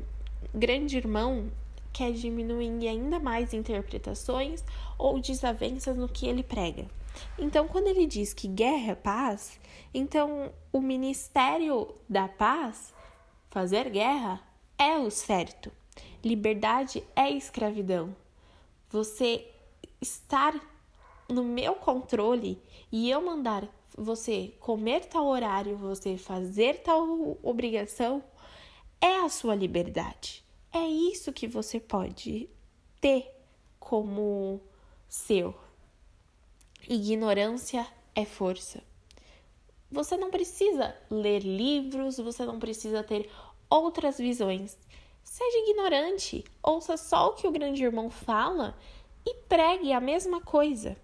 grande 0.53 0.97
irmão 0.97 1.51
quer 1.91 2.11
diminuir 2.11 2.87
ainda 2.87 3.19
mais 3.19 3.53
interpretações 3.53 4.63
ou 4.97 5.19
desavenças 5.19 5.97
no 5.97 6.07
que 6.07 6.27
ele 6.27 6.43
prega. 6.43 6.87
Então, 7.37 7.67
quando 7.67 7.87
ele 7.87 8.05
diz 8.05 8.33
que 8.33 8.47
guerra 8.47 8.91
é 8.91 8.95
paz, 8.95 9.59
então 9.93 10.51
o 10.71 10.79
ministério 10.79 11.95
da 12.07 12.27
paz, 12.27 12.93
fazer 13.49 13.89
guerra, 13.89 14.41
é 14.77 14.97
o 14.97 15.09
certo. 15.09 15.71
Liberdade 16.23 17.03
é 17.15 17.29
escravidão. 17.29 18.15
você 18.89 19.45
estar 19.99 20.53
no 21.27 21.43
meu 21.43 21.75
controle 21.75 22.61
e 22.91 23.09
eu 23.09 23.21
mandar 23.21 23.67
você 23.97 24.53
comer 24.59 25.05
tal 25.05 25.25
horário, 25.25 25.75
você 25.75 26.17
fazer 26.17 26.81
tal 26.83 27.37
obrigação, 27.41 28.23
é 29.01 29.17
a 29.21 29.29
sua 29.29 29.55
liberdade. 29.55 30.46
É 30.77 30.87
isso 30.87 31.33
que 31.33 31.47
você 31.47 31.79
pode 31.79 32.47
ter 33.01 33.33
como 33.79 34.61
seu. 35.09 35.55
Ignorância 36.87 37.87
é 38.13 38.23
força. 38.23 38.83
Você 39.91 40.15
não 40.15 40.29
precisa 40.29 40.95
ler 41.09 41.39
livros, 41.39 42.17
você 42.17 42.45
não 42.45 42.59
precisa 42.59 43.03
ter 43.03 43.27
outras 43.67 44.19
visões. 44.19 44.77
Seja 45.23 45.57
ignorante, 45.67 46.45
ouça 46.61 46.95
só 46.95 47.29
o 47.29 47.33
que 47.33 47.47
o 47.47 47.51
grande 47.51 47.83
irmão 47.83 48.11
fala 48.11 48.77
e 49.25 49.33
pregue 49.49 49.91
a 49.91 49.99
mesma 49.99 50.41
coisa. 50.41 50.95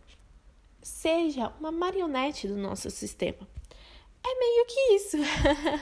Seja 0.84 1.52
uma 1.60 1.72
marionete 1.72 2.48
do 2.48 2.58
nosso 2.58 2.92
sistema. 2.92 3.48
É 4.24 4.40
meio 4.40 4.66
que 4.68 4.80
isso. 4.94 5.18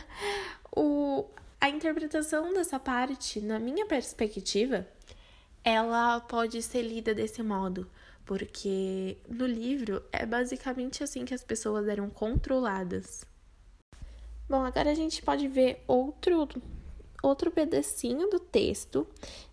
o, 0.74 1.26
a 1.62 1.70
interpretação 1.70 2.52
dessa 2.52 2.80
parte, 2.80 3.40
na 3.40 3.60
minha 3.60 3.86
perspectiva, 3.86 4.88
ela 5.64 6.20
pode 6.20 6.60
ser 6.64 6.82
lida 6.82 7.14
desse 7.14 7.44
modo, 7.44 7.88
porque 8.26 9.18
no 9.30 9.46
livro 9.46 10.04
é 10.12 10.26
basicamente 10.26 11.04
assim 11.04 11.24
que 11.24 11.36
as 11.36 11.44
pessoas 11.44 11.88
eram 11.88 12.10
controladas. 12.10 13.24
Bom, 14.50 14.66
agora 14.66 14.90
a 14.90 14.96
gente 14.96 15.22
pode 15.22 15.48
ver 15.48 15.84
outro 15.88 16.50
outro 17.24 17.52
pedacinho 17.52 18.28
do 18.32 18.40
texto 18.40 19.08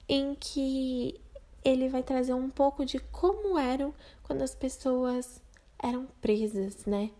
em 0.08 0.34
que 0.34 1.20
ele 1.62 1.90
vai 1.90 2.02
trazer 2.02 2.32
um 2.32 2.48
pouco 2.48 2.86
de 2.86 2.98
como 2.98 3.58
eram 3.58 3.94
quando 4.22 4.40
as 4.40 4.54
pessoas 4.54 5.42
eram 5.78 6.06
presas, 6.22 6.86
né? 6.86 7.10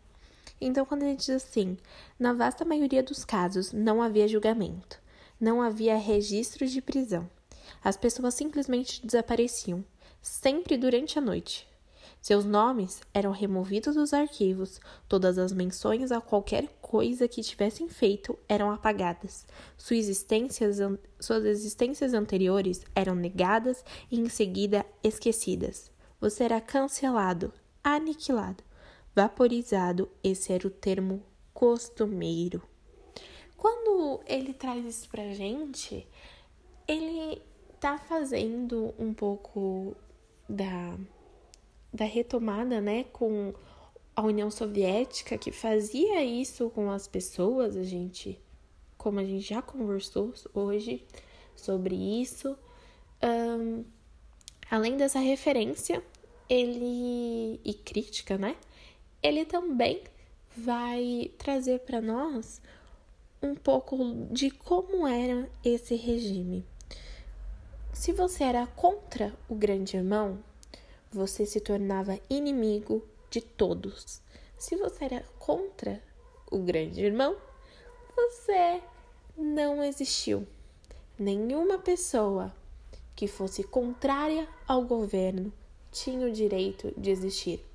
Então, 0.61 0.85
quando 0.85 1.03
ele 1.03 1.17
diz 1.17 1.31
assim, 1.31 1.77
na 2.19 2.33
vasta 2.33 2.65
maioria 2.65 3.03
dos 3.03 3.25
casos 3.25 3.73
não 3.73 4.03
havia 4.03 4.29
julgamento, 4.29 5.01
não 5.41 5.63
havia 5.63 5.97
registro 5.97 6.67
de 6.67 6.81
prisão. 6.83 7.29
As 7.83 7.97
pessoas 7.97 8.35
simplesmente 8.35 9.05
desapareciam, 9.05 9.85
sempre 10.21 10.77
durante 10.77 11.19
a 11.19 11.23
noite. 11.23 11.69
Seus 12.21 12.45
nomes 12.45 13.01
eram 13.15 13.31
removidos 13.31 13.95
dos 13.95 14.13
arquivos, 14.13 14.81
todas 15.09 15.39
as 15.39 15.53
menções 15.53 16.11
a 16.11 16.21
qualquer 16.21 16.67
coisa 16.83 17.29
que 17.29 17.43
tivessem 17.43 17.89
feito 17.89 18.37
eram 18.49 18.71
apagadas, 18.71 19.47
suas 19.77 20.01
existências, 20.01 20.79
suas 21.21 21.45
existências 21.45 22.15
anteriores 22.15 22.83
eram 22.95 23.15
negadas 23.15 23.85
e 24.11 24.19
em 24.19 24.29
seguida 24.29 24.85
esquecidas. 25.03 25.91
Você 26.21 26.43
era 26.45 26.61
cancelado, 26.61 27.53
aniquilado, 27.85 28.65
vaporizado, 29.19 30.09
esse 30.23 30.53
era 30.53 30.65
o 30.65 30.71
termo 30.71 31.21
costumeiro. 31.53 32.63
Quando 33.57 34.21
ele 34.25 34.55
traz 34.55 34.85
isso 34.85 35.09
pra 35.09 35.35
gente, 35.35 36.07
ele 36.87 37.43
tá 37.81 37.99
fazendo 37.99 38.95
um 38.97 39.13
pouco 39.13 39.97
da, 40.49 40.97
da 41.93 42.05
retomada, 42.05 42.81
né, 42.81 43.07
com 43.13 43.53
a 44.15 44.23
União 44.23 44.53
Soviética, 44.53 45.37
que 45.37 45.51
fazia 45.51 46.23
isso 46.23 46.71
com 46.71 46.89
as 46.89 47.09
pessoas, 47.09 47.77
a 47.77 47.83
gente, 47.83 48.41
como 48.97 49.19
a 49.19 49.25
gente 49.25 49.49
já 49.49 49.61
conversou 49.61 50.33
hoje 50.55 51.05
sobre 51.57 51.97
isso. 51.97 52.57
Um, 53.21 53.85
além 54.71 54.97
dessa 54.97 55.19
referência, 55.19 56.05
ele 56.49 57.61
e 57.65 57.75
crítica, 57.75 58.39
né? 58.39 58.55
Ele 59.23 59.45
também 59.45 60.03
vai 60.57 61.31
trazer 61.39 61.81
para 61.81 62.01
nós 62.01 62.61
um 63.43 63.55
pouco 63.55 63.97
de 64.31 64.51
como 64.51 65.07
era 65.07 65.49
esse 65.65 65.95
regime. 65.95 66.65
Se 67.93 68.13
você 68.13 68.45
era 68.45 68.67
contra 68.67 69.35
o 69.49 69.55
grande 69.55 69.97
irmão, 69.97 70.39
você 71.11 71.45
se 71.45 71.61
tornava 71.61 72.19
inimigo 72.31 73.05
de 73.31 73.41
todos. 73.41 74.21
Se 74.57 74.77
você 74.77 75.07
era 75.07 75.25
contra 75.39 76.03
o 76.51 76.59
grande 76.59 77.05
irmão, 77.05 77.37
você 78.15 78.83
não 79.37 79.83
existiu. 79.83 80.47
Nenhuma 81.19 81.79
pessoa 81.79 82.55
que 83.17 83.27
fosse 83.27 83.65
contrária 83.65 84.49
ao 84.67 84.85
governo 84.85 85.53
tinha 85.91 86.27
o 86.27 86.33
direito 86.33 86.93
de 86.97 87.11
existir. 87.11 87.68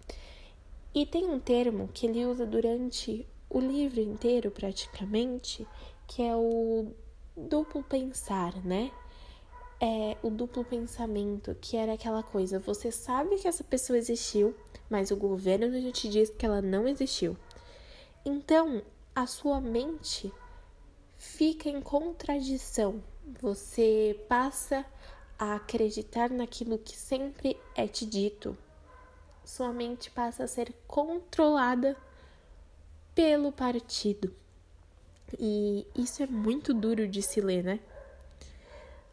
E 0.94 1.06
tem 1.06 1.26
um 1.26 1.40
termo 1.40 1.90
que 1.94 2.06
ele 2.06 2.26
usa 2.26 2.46
durante 2.46 3.28
o 3.50 3.60
livro 3.60 4.00
inteiro, 4.00 4.52
praticamente, 4.52 5.68
que 6.08 6.22
é 6.22 6.36
o 6.36 6.92
duplo 7.36 7.84
pensar, 7.84 8.56
né? 8.64 8.92
é 9.84 10.16
o 10.24 10.30
duplo 10.30 10.64
pensamento, 10.64 11.54
que 11.60 11.76
era 11.76 11.94
aquela 11.94 12.24
coisa: 12.24 12.58
você 12.58 12.90
sabe 12.90 13.36
que 13.36 13.50
essa 13.50 13.66
pessoa 13.66 13.98
existiu, 13.98 14.56
mas 14.90 15.12
o 15.12 15.18
governo 15.18 15.92
te 15.92 16.08
diz 16.08 16.30
que 16.30 16.46
ela 16.46 16.62
não 16.62 16.88
existiu. 16.88 17.36
Então, 18.24 18.82
a 19.14 19.28
sua 19.28 19.60
mente 19.60 20.32
fica 21.18 21.68
em 21.68 21.82
contradição. 21.82 23.04
Você 23.42 24.18
passa 24.30 24.86
a 25.38 25.56
acreditar 25.56 26.30
naquilo 26.30 26.78
que 26.78 26.96
sempre 26.96 27.58
é 27.76 27.86
te 27.86 28.06
dito. 28.06 28.58
Sua 29.44 29.72
mente 29.72 30.10
passa 30.10 30.44
a 30.44 30.48
ser 30.48 30.74
controlada 30.88 31.96
pelo 33.14 33.52
partido. 33.52 34.34
E 35.40 35.86
isso 35.96 36.22
é 36.24 36.28
muito 36.28 36.74
duro 36.74 37.08
de 37.08 37.22
se 37.22 37.42
ler, 37.42 37.64
né? 37.64 37.80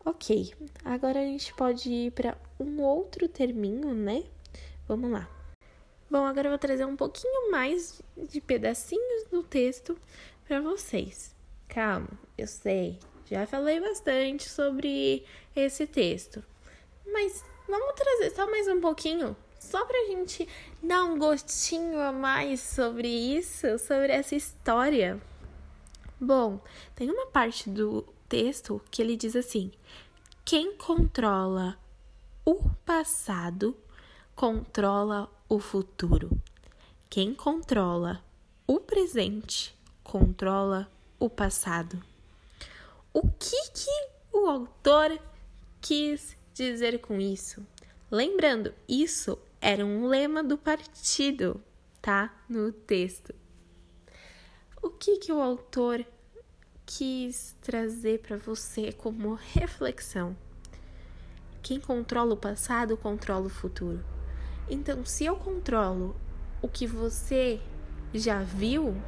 Ok, 0.05 0.55
agora 0.85 1.21
a 1.21 1.25
gente 1.25 1.53
pode 1.55 1.90
ir 1.90 2.12
para 2.12 2.37
um 2.59 2.81
outro 2.83 3.29
terminho, 3.29 3.95
né? 3.95 4.25
Vamos 4.88 5.11
lá. 5.11 5.29
Bom, 6.11 6.25
agora 6.25 6.49
eu 6.49 6.51
vou 6.51 6.59
trazer 6.59 6.85
um 6.85 6.97
pouquinho 6.97 7.51
mais 7.51 8.03
de 8.16 8.40
pedacinhos 8.40 9.25
do 9.31 9.43
texto 9.43 9.97
para 10.47 10.61
vocês. 10.61 11.35
Calma, 11.69 12.09
eu 12.37 12.47
sei, 12.47 12.99
já 13.27 13.47
falei 13.47 13.79
bastante 13.79 14.49
sobre 14.49 15.25
esse 15.55 15.87
texto, 15.87 16.43
mas 17.07 17.45
vamos 17.69 17.95
trazer 17.95 18.31
só 18.35 18.51
mais 18.51 18.66
um 18.66 18.81
pouquinho, 18.81 19.37
só 19.61 19.85
para 19.85 19.96
a 19.96 20.07
gente 20.07 20.49
dar 20.83 21.05
um 21.05 21.18
gostinho 21.18 22.01
a 22.01 22.11
mais 22.11 22.61
sobre 22.61 23.09
isso, 23.09 23.79
sobre 23.79 24.11
essa 24.11 24.35
história. 24.35 25.20
Bom, 26.18 26.59
tem 26.96 27.11
uma 27.11 27.27
parte 27.27 27.68
do 27.68 28.03
texto 28.29 28.81
que 28.90 29.03
ele 29.03 29.16
diz 29.16 29.37
assim: 29.37 29.70
quem 30.44 30.75
controla 30.77 31.79
o 32.44 32.57
passado 32.85 33.77
controla 34.35 35.31
o 35.49 35.61
futuro. 35.61 36.31
Quem 37.09 37.35
controla 37.35 38.25
o 38.66 38.81
presente 38.81 39.77
controla 40.03 40.90
o 41.18 41.29
passado. 41.29 42.03
O 43.12 43.29
que, 43.29 43.70
que 43.73 44.09
o 44.33 44.46
autor 44.49 45.20
quis 45.81 46.37
dizer 46.55 47.01
com 47.01 47.20
isso? 47.20 47.64
Lembrando, 48.11 48.75
isso 48.88 49.38
era 49.61 49.85
um 49.85 50.07
lema 50.07 50.42
do 50.42 50.57
partido, 50.57 51.62
tá? 52.01 52.35
No 52.49 52.73
texto. 52.73 53.35
O 54.83 54.90
que, 54.90 55.18
que 55.18 55.33
o 55.33 55.40
autor 55.40 56.05
quis 56.90 57.55
trazer 57.62 58.18
para 58.18 58.37
você 58.37 58.90
como 58.90 59.35
reflexão. 59.35 60.37
Quem 61.62 61.79
controla 61.79 62.35
o 62.35 62.37
passado 62.37 62.96
controla 62.96 63.46
o 63.46 63.51
futuro. 63.51 64.05
Então, 64.68 65.05
se 65.05 65.25
eu 65.25 65.37
controlo 65.37 66.16
o 66.61 66.68
que 66.68 66.88
você 66.88 67.61
já 68.12 68.42
viu, 68.42 69.01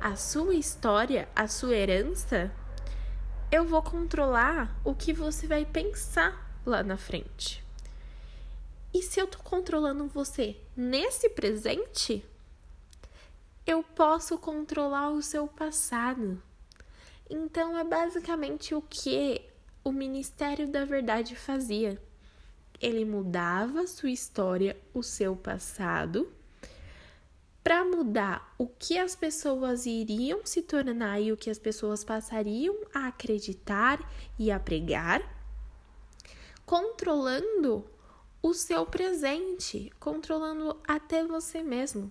a 0.00 0.16
sua 0.16 0.54
história, 0.54 1.28
a 1.36 1.46
sua 1.46 1.76
herança, 1.76 2.50
eu 3.52 3.64
vou 3.64 3.82
controlar 3.82 4.76
o 4.84 4.92
que 4.92 5.12
você 5.12 5.46
vai 5.46 5.64
pensar 5.64 6.58
lá 6.66 6.82
na 6.82 6.96
frente. 6.96 7.64
E 8.94 9.02
se 9.02 9.18
eu 9.18 9.26
tô 9.26 9.38
controlando 9.38 10.06
você 10.06 10.56
nesse 10.76 11.30
presente, 11.30 12.24
eu 13.66 13.82
posso 13.82 14.36
controlar 14.36 15.10
o 15.10 15.22
seu 15.22 15.46
passado. 15.46 16.42
Então 17.30 17.78
é 17.78 17.84
basicamente 17.84 18.74
o 18.74 18.82
que 18.82 19.40
o 19.82 19.90
Ministério 19.90 20.68
da 20.68 20.84
Verdade 20.84 21.34
fazia. 21.34 22.00
Ele 22.80 23.04
mudava 23.04 23.86
sua 23.86 24.10
história, 24.10 24.76
o 24.92 25.02
seu 25.02 25.36
passado, 25.36 26.30
para 27.62 27.84
mudar 27.84 28.54
o 28.58 28.66
que 28.66 28.98
as 28.98 29.14
pessoas 29.14 29.86
iriam 29.86 30.44
se 30.44 30.62
tornar 30.62 31.20
e 31.20 31.32
o 31.32 31.36
que 31.36 31.48
as 31.48 31.58
pessoas 31.58 32.02
passariam 32.02 32.76
a 32.92 33.06
acreditar 33.06 34.00
e 34.38 34.50
a 34.50 34.58
pregar, 34.58 35.22
controlando 36.66 37.86
o 38.42 38.52
seu 38.52 38.84
presente, 38.84 39.92
controlando 40.00 40.76
até 40.86 41.24
você 41.24 41.62
mesmo. 41.62 42.10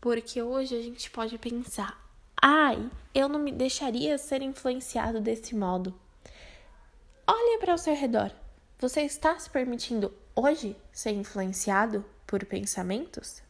Porque 0.00 0.40
hoje 0.40 0.76
a 0.76 0.82
gente 0.82 1.10
pode 1.10 1.36
pensar: 1.38 2.00
ai, 2.40 2.88
eu 3.14 3.28
não 3.28 3.40
me 3.40 3.50
deixaria 3.50 4.16
ser 4.16 4.42
influenciado 4.42 5.20
desse 5.20 5.54
modo. 5.54 5.92
Olhe 7.26 7.58
para 7.58 7.74
o 7.74 7.78
seu 7.78 7.94
redor. 7.94 8.32
Você 8.78 9.02
está 9.02 9.38
se 9.38 9.50
permitindo 9.50 10.12
hoje 10.34 10.76
ser 10.92 11.12
influenciado 11.12 12.04
por 12.26 12.44
pensamentos? 12.44 13.42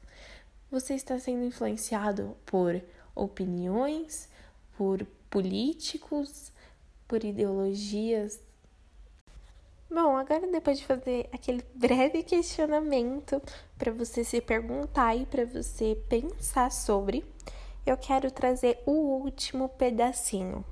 Você 0.70 0.94
está 0.94 1.18
sendo 1.18 1.44
influenciado 1.44 2.36
por 2.46 2.82
opiniões, 3.14 4.28
por 4.76 5.06
políticos, 5.30 6.52
por 7.06 7.24
ideologias 7.24 8.40
Bom, 9.94 10.16
agora 10.16 10.46
depois 10.46 10.78
de 10.78 10.86
fazer 10.86 11.28
aquele 11.30 11.62
breve 11.74 12.22
questionamento 12.22 13.42
para 13.76 13.92
você 13.92 14.24
se 14.24 14.40
perguntar 14.40 15.14
e 15.14 15.26
para 15.26 15.44
você 15.44 15.94
pensar 16.08 16.72
sobre, 16.72 17.22
eu 17.84 17.94
quero 17.98 18.30
trazer 18.30 18.82
o 18.86 18.92
último 18.92 19.68
pedacinho. 19.68 20.64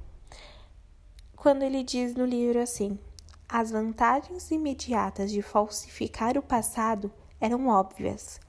Quando 1.37 1.65
ele 1.65 1.83
diz 1.83 2.15
no 2.15 2.25
livro 2.25 2.63
assim: 2.63 2.99
as 3.47 3.71
vantagens 3.71 4.51
imediatas 4.51 5.31
de 5.31 5.43
falsificar 5.43 6.39
o 6.39 6.43
passado 6.43 7.13
eram 7.39 7.69
óbvias, 7.69 8.41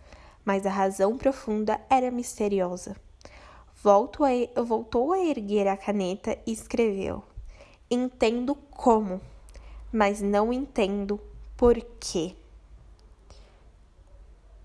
mas 0.46 0.66
a 0.66 0.70
razão 0.70 1.18
profunda 1.18 1.82
era 1.90 2.10
misteriosa. 2.10 2.96
Voltou 3.84 4.26
a, 4.26 4.64
voltou 4.64 5.12
a 5.12 5.20
erguer 5.20 5.68
a 5.68 5.76
caneta 5.76 6.38
e 6.48 6.54
escreveu: 6.54 7.22
Entendo 7.90 8.56
como 8.56 9.20
mas 9.91 10.21
não 10.21 10.54
entendo 10.54 11.19
por 11.58 11.75
quê. 11.99 12.36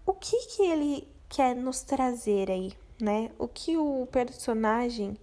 O 0.07 0.13
que 0.13 0.37
que 0.47 0.63
ele 0.63 1.09
quer 1.29 1.55
nos 1.55 1.83
trazer 1.83 2.51
aí, 2.51 2.73
né? 3.01 3.31
O 3.39 3.49
que 3.49 3.77
o 3.77 4.07
personagem 4.11 5.19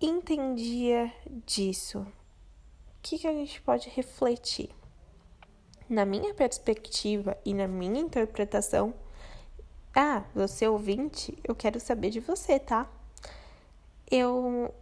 entendia 0.00 1.12
disso? 1.46 2.00
O 2.00 2.06
que 3.02 3.18
que 3.18 3.26
a 3.26 3.32
gente 3.32 3.60
pode 3.62 3.88
refletir? 3.90 4.70
Na 5.88 6.04
minha 6.04 6.34
perspectiva 6.34 7.38
e 7.44 7.54
na 7.54 7.68
minha 7.68 8.00
interpretação, 8.00 8.92
ah, 9.94 10.24
você 10.34 10.66
ouvinte, 10.66 11.38
eu 11.44 11.54
quero 11.54 11.78
saber 11.78 12.10
de 12.10 12.18
você, 12.18 12.58
tá? 12.58 12.90
Eu 14.10 14.74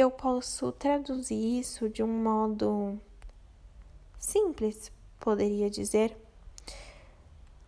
eu 0.00 0.10
posso 0.10 0.72
traduzir 0.72 1.58
isso 1.58 1.86
de 1.86 2.02
um 2.02 2.22
modo 2.22 2.98
simples, 4.18 4.90
poderia 5.18 5.68
dizer. 5.68 6.16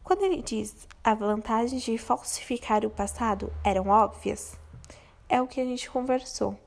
Quando 0.02 0.22
ele 0.22 0.40
diz 0.40 0.88
as 1.04 1.18
vantagens 1.18 1.82
de 1.82 1.98
falsificar 1.98 2.86
o 2.86 2.90
passado 2.90 3.52
eram 3.62 3.88
óbvias, 3.88 4.58
é 5.28 5.42
o 5.42 5.46
que 5.46 5.60
a 5.60 5.64
gente 5.64 5.90
conversou. 5.90 6.58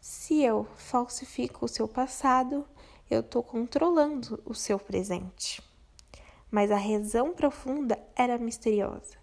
Se 0.00 0.42
eu 0.42 0.66
falsifico 0.76 1.64
o 1.64 1.68
seu 1.68 1.86
passado, 1.86 2.66
eu 3.08 3.20
estou 3.20 3.42
controlando 3.42 4.42
o 4.44 4.52
seu 4.52 4.80
presente. 4.80 5.62
Mas 6.50 6.72
a 6.72 6.76
razão 6.76 7.32
profunda 7.32 7.98
era 8.16 8.36
misteriosa. 8.36 9.16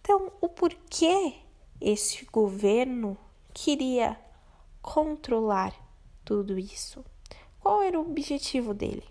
Então, 0.00 0.30
o 0.40 0.48
porquê 0.48 1.34
este 1.80 2.24
governo 2.26 3.16
queria 3.52 4.16
controlar 4.82 5.74
tudo 6.24 6.58
isso? 6.58 7.04
Qual 7.60 7.82
era 7.82 7.98
o 7.98 8.02
objetivo 8.02 8.72
dele? 8.72 9.04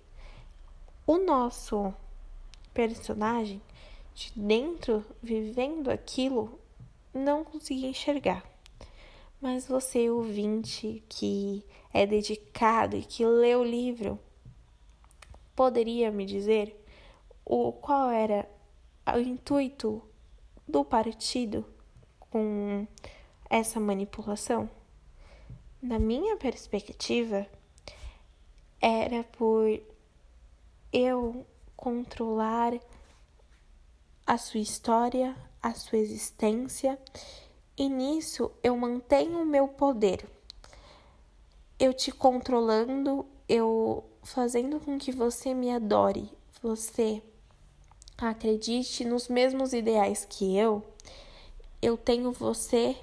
O 1.05 1.17
nosso 1.17 1.93
personagem, 2.73 3.61
de 4.13 4.31
dentro, 4.35 5.05
vivendo 5.21 5.89
aquilo, 5.89 6.59
não 7.13 7.43
conseguia 7.43 7.89
enxergar. 7.89 8.43
Mas 9.41 9.67
você, 9.67 10.09
ouvinte, 10.09 11.03
que 11.07 11.63
é 11.93 12.05
dedicado 12.05 12.97
e 12.97 13.03
que 13.03 13.25
lê 13.25 13.55
o 13.55 13.63
livro, 13.63 14.19
poderia 15.55 16.11
me 16.11 16.25
dizer 16.25 16.83
o 17.45 17.71
qual 17.71 18.09
era 18.09 18.49
o 19.13 19.19
intuito 19.19 20.01
do 20.67 20.83
partido 20.83 21.65
com 22.19 22.85
essa 23.49 23.79
manipulação? 23.79 24.69
Na 25.81 25.97
minha 25.97 26.35
perspectiva, 26.35 27.47
era 28.81 29.23
por 29.23 29.81
eu 30.91 31.45
controlar 31.75 32.73
a 34.25 34.37
sua 34.37 34.59
história, 34.59 35.35
a 35.61 35.73
sua 35.73 35.97
existência, 35.97 36.99
e 37.77 37.87
nisso 37.87 38.51
eu 38.61 38.75
mantenho 38.75 39.41
o 39.41 39.45
meu 39.45 39.67
poder. 39.67 40.27
Eu 41.79 41.93
te 41.93 42.11
controlando, 42.11 43.25
eu 43.47 44.03
fazendo 44.21 44.81
com 44.81 44.97
que 44.97 45.13
você 45.13 45.53
me 45.53 45.71
adore, 45.71 46.29
você 46.61 47.23
acredite 48.17 49.05
nos 49.05 49.29
mesmos 49.29 49.71
ideais 49.71 50.25
que 50.25 50.57
eu, 50.57 50.83
eu 51.81 51.95
tenho 51.95 52.33
você 52.33 52.97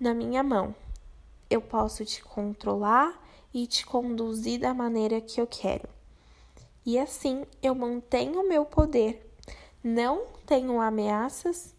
na 0.00 0.14
minha 0.14 0.42
mão 0.42 0.74
eu 1.52 1.60
posso 1.60 2.04
te 2.04 2.22
controlar 2.22 3.20
e 3.52 3.66
te 3.66 3.84
conduzir 3.84 4.60
da 4.60 4.72
maneira 4.72 5.20
que 5.20 5.40
eu 5.40 5.46
quero. 5.46 5.88
E 6.84 6.98
assim 6.98 7.44
eu 7.62 7.74
mantenho 7.74 8.40
o 8.40 8.48
meu 8.48 8.64
poder, 8.64 9.30
não 9.84 10.26
tenho 10.46 10.80
ameaças 10.80 11.76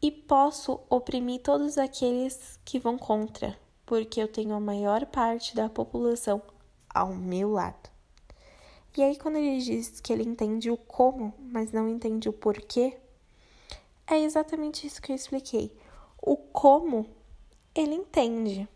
e 0.00 0.10
posso 0.10 0.80
oprimir 0.90 1.40
todos 1.40 1.78
aqueles 1.78 2.60
que 2.64 2.78
vão 2.78 2.98
contra, 2.98 3.58
porque 3.86 4.20
eu 4.20 4.28
tenho 4.28 4.54
a 4.54 4.60
maior 4.60 5.06
parte 5.06 5.56
da 5.56 5.68
população 5.68 6.42
ao 6.92 7.14
meu 7.14 7.50
lado. 7.50 7.90
E 8.94 9.02
aí, 9.02 9.16
quando 9.16 9.36
ele 9.36 9.58
diz 9.58 10.00
que 10.00 10.12
ele 10.12 10.22
entende 10.22 10.70
o 10.70 10.76
como, 10.76 11.32
mas 11.38 11.72
não 11.72 11.88
entende 11.88 12.28
o 12.28 12.32
porquê, 12.32 12.98
é 14.06 14.18
exatamente 14.18 14.86
isso 14.86 15.00
que 15.00 15.12
eu 15.12 15.16
expliquei. 15.16 15.74
O 16.20 16.36
como 16.36 17.06
ele 17.74 17.94
entende 17.94 18.68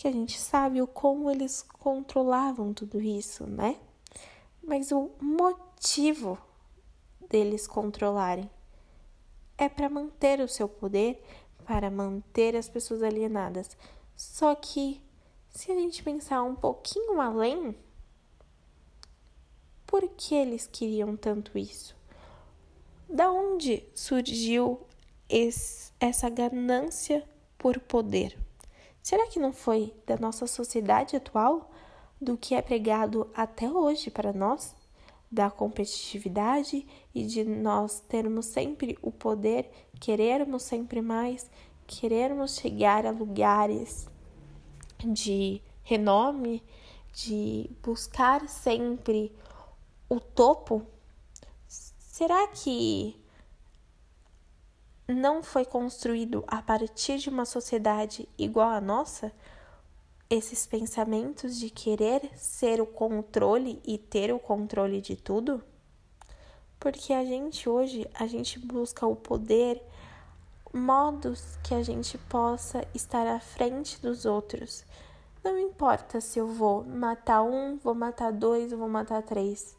que 0.00 0.08
a 0.08 0.12
gente 0.12 0.40
sabe 0.40 0.80
o 0.80 0.86
como 0.86 1.30
eles 1.30 1.60
controlavam 1.60 2.72
tudo 2.72 3.02
isso, 3.02 3.46
né? 3.46 3.78
Mas 4.62 4.90
o 4.92 5.10
motivo 5.20 6.38
deles 7.28 7.66
controlarem 7.66 8.50
é 9.58 9.68
para 9.68 9.90
manter 9.90 10.40
o 10.40 10.48
seu 10.48 10.66
poder, 10.66 11.22
para 11.66 11.90
manter 11.90 12.56
as 12.56 12.66
pessoas 12.66 13.02
alienadas. 13.02 13.76
Só 14.16 14.54
que 14.54 15.02
se 15.50 15.70
a 15.70 15.74
gente 15.74 16.02
pensar 16.02 16.44
um 16.44 16.54
pouquinho 16.54 17.20
além, 17.20 17.76
por 19.86 20.08
que 20.16 20.34
eles 20.34 20.66
queriam 20.66 21.14
tanto 21.14 21.58
isso? 21.58 21.94
Da 23.06 23.30
onde 23.30 23.84
surgiu 23.94 24.80
esse, 25.28 25.92
essa 26.00 26.30
ganância 26.30 27.22
por 27.58 27.78
poder? 27.78 28.48
Será 29.10 29.26
que 29.26 29.40
não 29.40 29.52
foi 29.52 29.92
da 30.06 30.16
nossa 30.16 30.46
sociedade 30.46 31.16
atual, 31.16 31.68
do 32.20 32.36
que 32.36 32.54
é 32.54 32.62
pregado 32.62 33.28
até 33.34 33.68
hoje 33.68 34.08
para 34.08 34.32
nós, 34.32 34.72
da 35.28 35.50
competitividade 35.50 36.86
e 37.12 37.26
de 37.26 37.42
nós 37.42 37.98
termos 37.98 38.46
sempre 38.46 38.96
o 39.02 39.10
poder, 39.10 39.68
querermos 39.98 40.62
sempre 40.62 41.02
mais, 41.02 41.50
querermos 41.88 42.54
chegar 42.54 43.04
a 43.04 43.10
lugares 43.10 44.08
de 45.04 45.60
renome, 45.82 46.62
de 47.12 47.68
buscar 47.82 48.48
sempre 48.48 49.34
o 50.08 50.20
topo? 50.20 50.86
Será 51.66 52.46
que 52.46 53.19
não 55.10 55.42
foi 55.42 55.64
construído 55.64 56.44
a 56.46 56.62
partir 56.62 57.18
de 57.18 57.28
uma 57.28 57.44
sociedade 57.44 58.28
igual 58.38 58.70
à 58.70 58.80
nossa, 58.80 59.32
esses 60.28 60.66
pensamentos 60.66 61.58
de 61.58 61.68
querer 61.68 62.30
ser 62.36 62.80
o 62.80 62.86
controle 62.86 63.80
e 63.84 63.98
ter 63.98 64.32
o 64.32 64.38
controle 64.38 65.00
de 65.00 65.16
tudo? 65.16 65.62
Porque 66.78 67.12
a 67.12 67.24
gente 67.24 67.68
hoje, 67.68 68.08
a 68.14 68.26
gente 68.26 68.58
busca 68.58 69.06
o 69.06 69.16
poder, 69.16 69.82
modos 70.72 71.58
que 71.64 71.74
a 71.74 71.82
gente 71.82 72.16
possa 72.16 72.86
estar 72.94 73.26
à 73.26 73.40
frente 73.40 74.00
dos 74.00 74.24
outros. 74.24 74.84
Não 75.42 75.58
importa 75.58 76.20
se 76.20 76.38
eu 76.38 76.46
vou 76.46 76.84
matar 76.84 77.42
um, 77.42 77.76
vou 77.78 77.94
matar 77.94 78.32
dois, 78.32 78.72
vou 78.72 78.88
matar 78.88 79.22
três. 79.22 79.76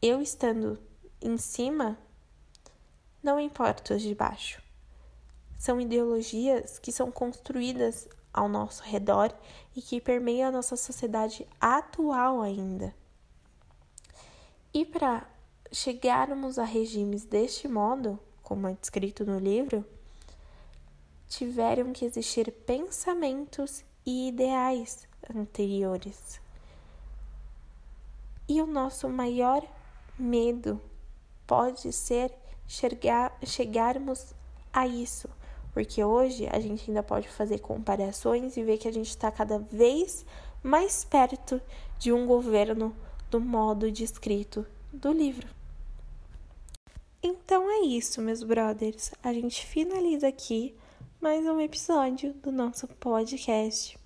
Eu 0.00 0.22
estando 0.22 0.78
em 1.20 1.36
cima, 1.36 1.98
não 3.24 3.40
importa 3.40 3.94
os 3.94 4.02
de 4.02 4.14
baixo. 4.14 4.62
São 5.58 5.80
ideologias 5.80 6.78
que 6.78 6.92
são 6.92 7.10
construídas 7.10 8.06
ao 8.30 8.48
nosso 8.48 8.82
redor 8.82 9.34
e 9.74 9.80
que 9.80 9.98
permeiam 9.98 10.50
a 10.50 10.52
nossa 10.52 10.76
sociedade 10.76 11.48
atual 11.58 12.42
ainda. 12.42 12.94
E 14.74 14.84
para 14.84 15.26
chegarmos 15.72 16.58
a 16.58 16.64
regimes 16.64 17.24
deste 17.24 17.66
modo, 17.66 18.18
como 18.42 18.68
é 18.68 18.74
descrito 18.74 19.24
no 19.24 19.38
livro, 19.38 19.86
tiveram 21.26 21.94
que 21.94 22.04
existir 22.04 22.52
pensamentos 22.52 23.82
e 24.04 24.28
ideais 24.28 25.08
anteriores. 25.34 26.40
E 28.46 28.60
o 28.60 28.66
nosso 28.66 29.08
maior 29.08 29.66
medo 30.18 30.78
pode 31.46 31.90
ser 31.92 32.43
chegar, 32.66 33.36
chegarmos 33.44 34.34
a 34.72 34.86
isso, 34.86 35.28
porque 35.72 36.02
hoje 36.02 36.46
a 36.50 36.58
gente 36.60 36.90
ainda 36.90 37.02
pode 37.02 37.28
fazer 37.28 37.60
comparações 37.60 38.56
e 38.56 38.62
ver 38.62 38.78
que 38.78 38.88
a 38.88 38.92
gente 38.92 39.08
está 39.08 39.30
cada 39.30 39.58
vez 39.58 40.24
mais 40.62 41.04
perto 41.04 41.60
de 41.98 42.12
um 42.12 42.26
governo 42.26 42.94
do 43.30 43.40
modo 43.40 43.90
descrito 43.90 44.66
do 44.92 45.12
livro. 45.12 45.48
Então 47.22 47.70
é 47.70 47.80
isso, 47.86 48.20
meus 48.20 48.42
brothers. 48.42 49.12
A 49.22 49.32
gente 49.32 49.64
finaliza 49.66 50.28
aqui 50.28 50.74
mais 51.20 51.44
um 51.46 51.58
episódio 51.58 52.34
do 52.34 52.52
nosso 52.52 52.86
podcast. 52.86 53.98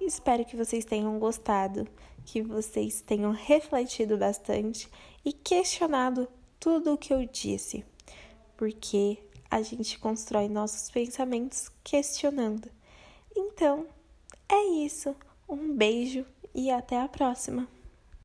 Espero 0.00 0.44
que 0.44 0.56
vocês 0.56 0.84
tenham 0.84 1.18
gostado, 1.18 1.86
que 2.24 2.40
vocês 2.40 3.02
tenham 3.02 3.30
refletido 3.30 4.16
bastante 4.16 4.88
e 5.24 5.32
questionado 5.32 6.26
tudo 6.58 6.94
o 6.94 6.98
que 6.98 7.12
eu 7.12 7.26
disse, 7.26 7.84
porque 8.62 9.18
a 9.50 9.60
gente 9.60 9.98
constrói 9.98 10.48
nossos 10.48 10.88
pensamentos 10.88 11.68
questionando. 11.82 12.70
Então, 13.36 13.88
é 14.48 14.84
isso. 14.84 15.16
Um 15.48 15.74
beijo 15.74 16.24
e 16.54 16.70
até 16.70 17.00
a 17.00 17.08
próxima! 17.08 17.66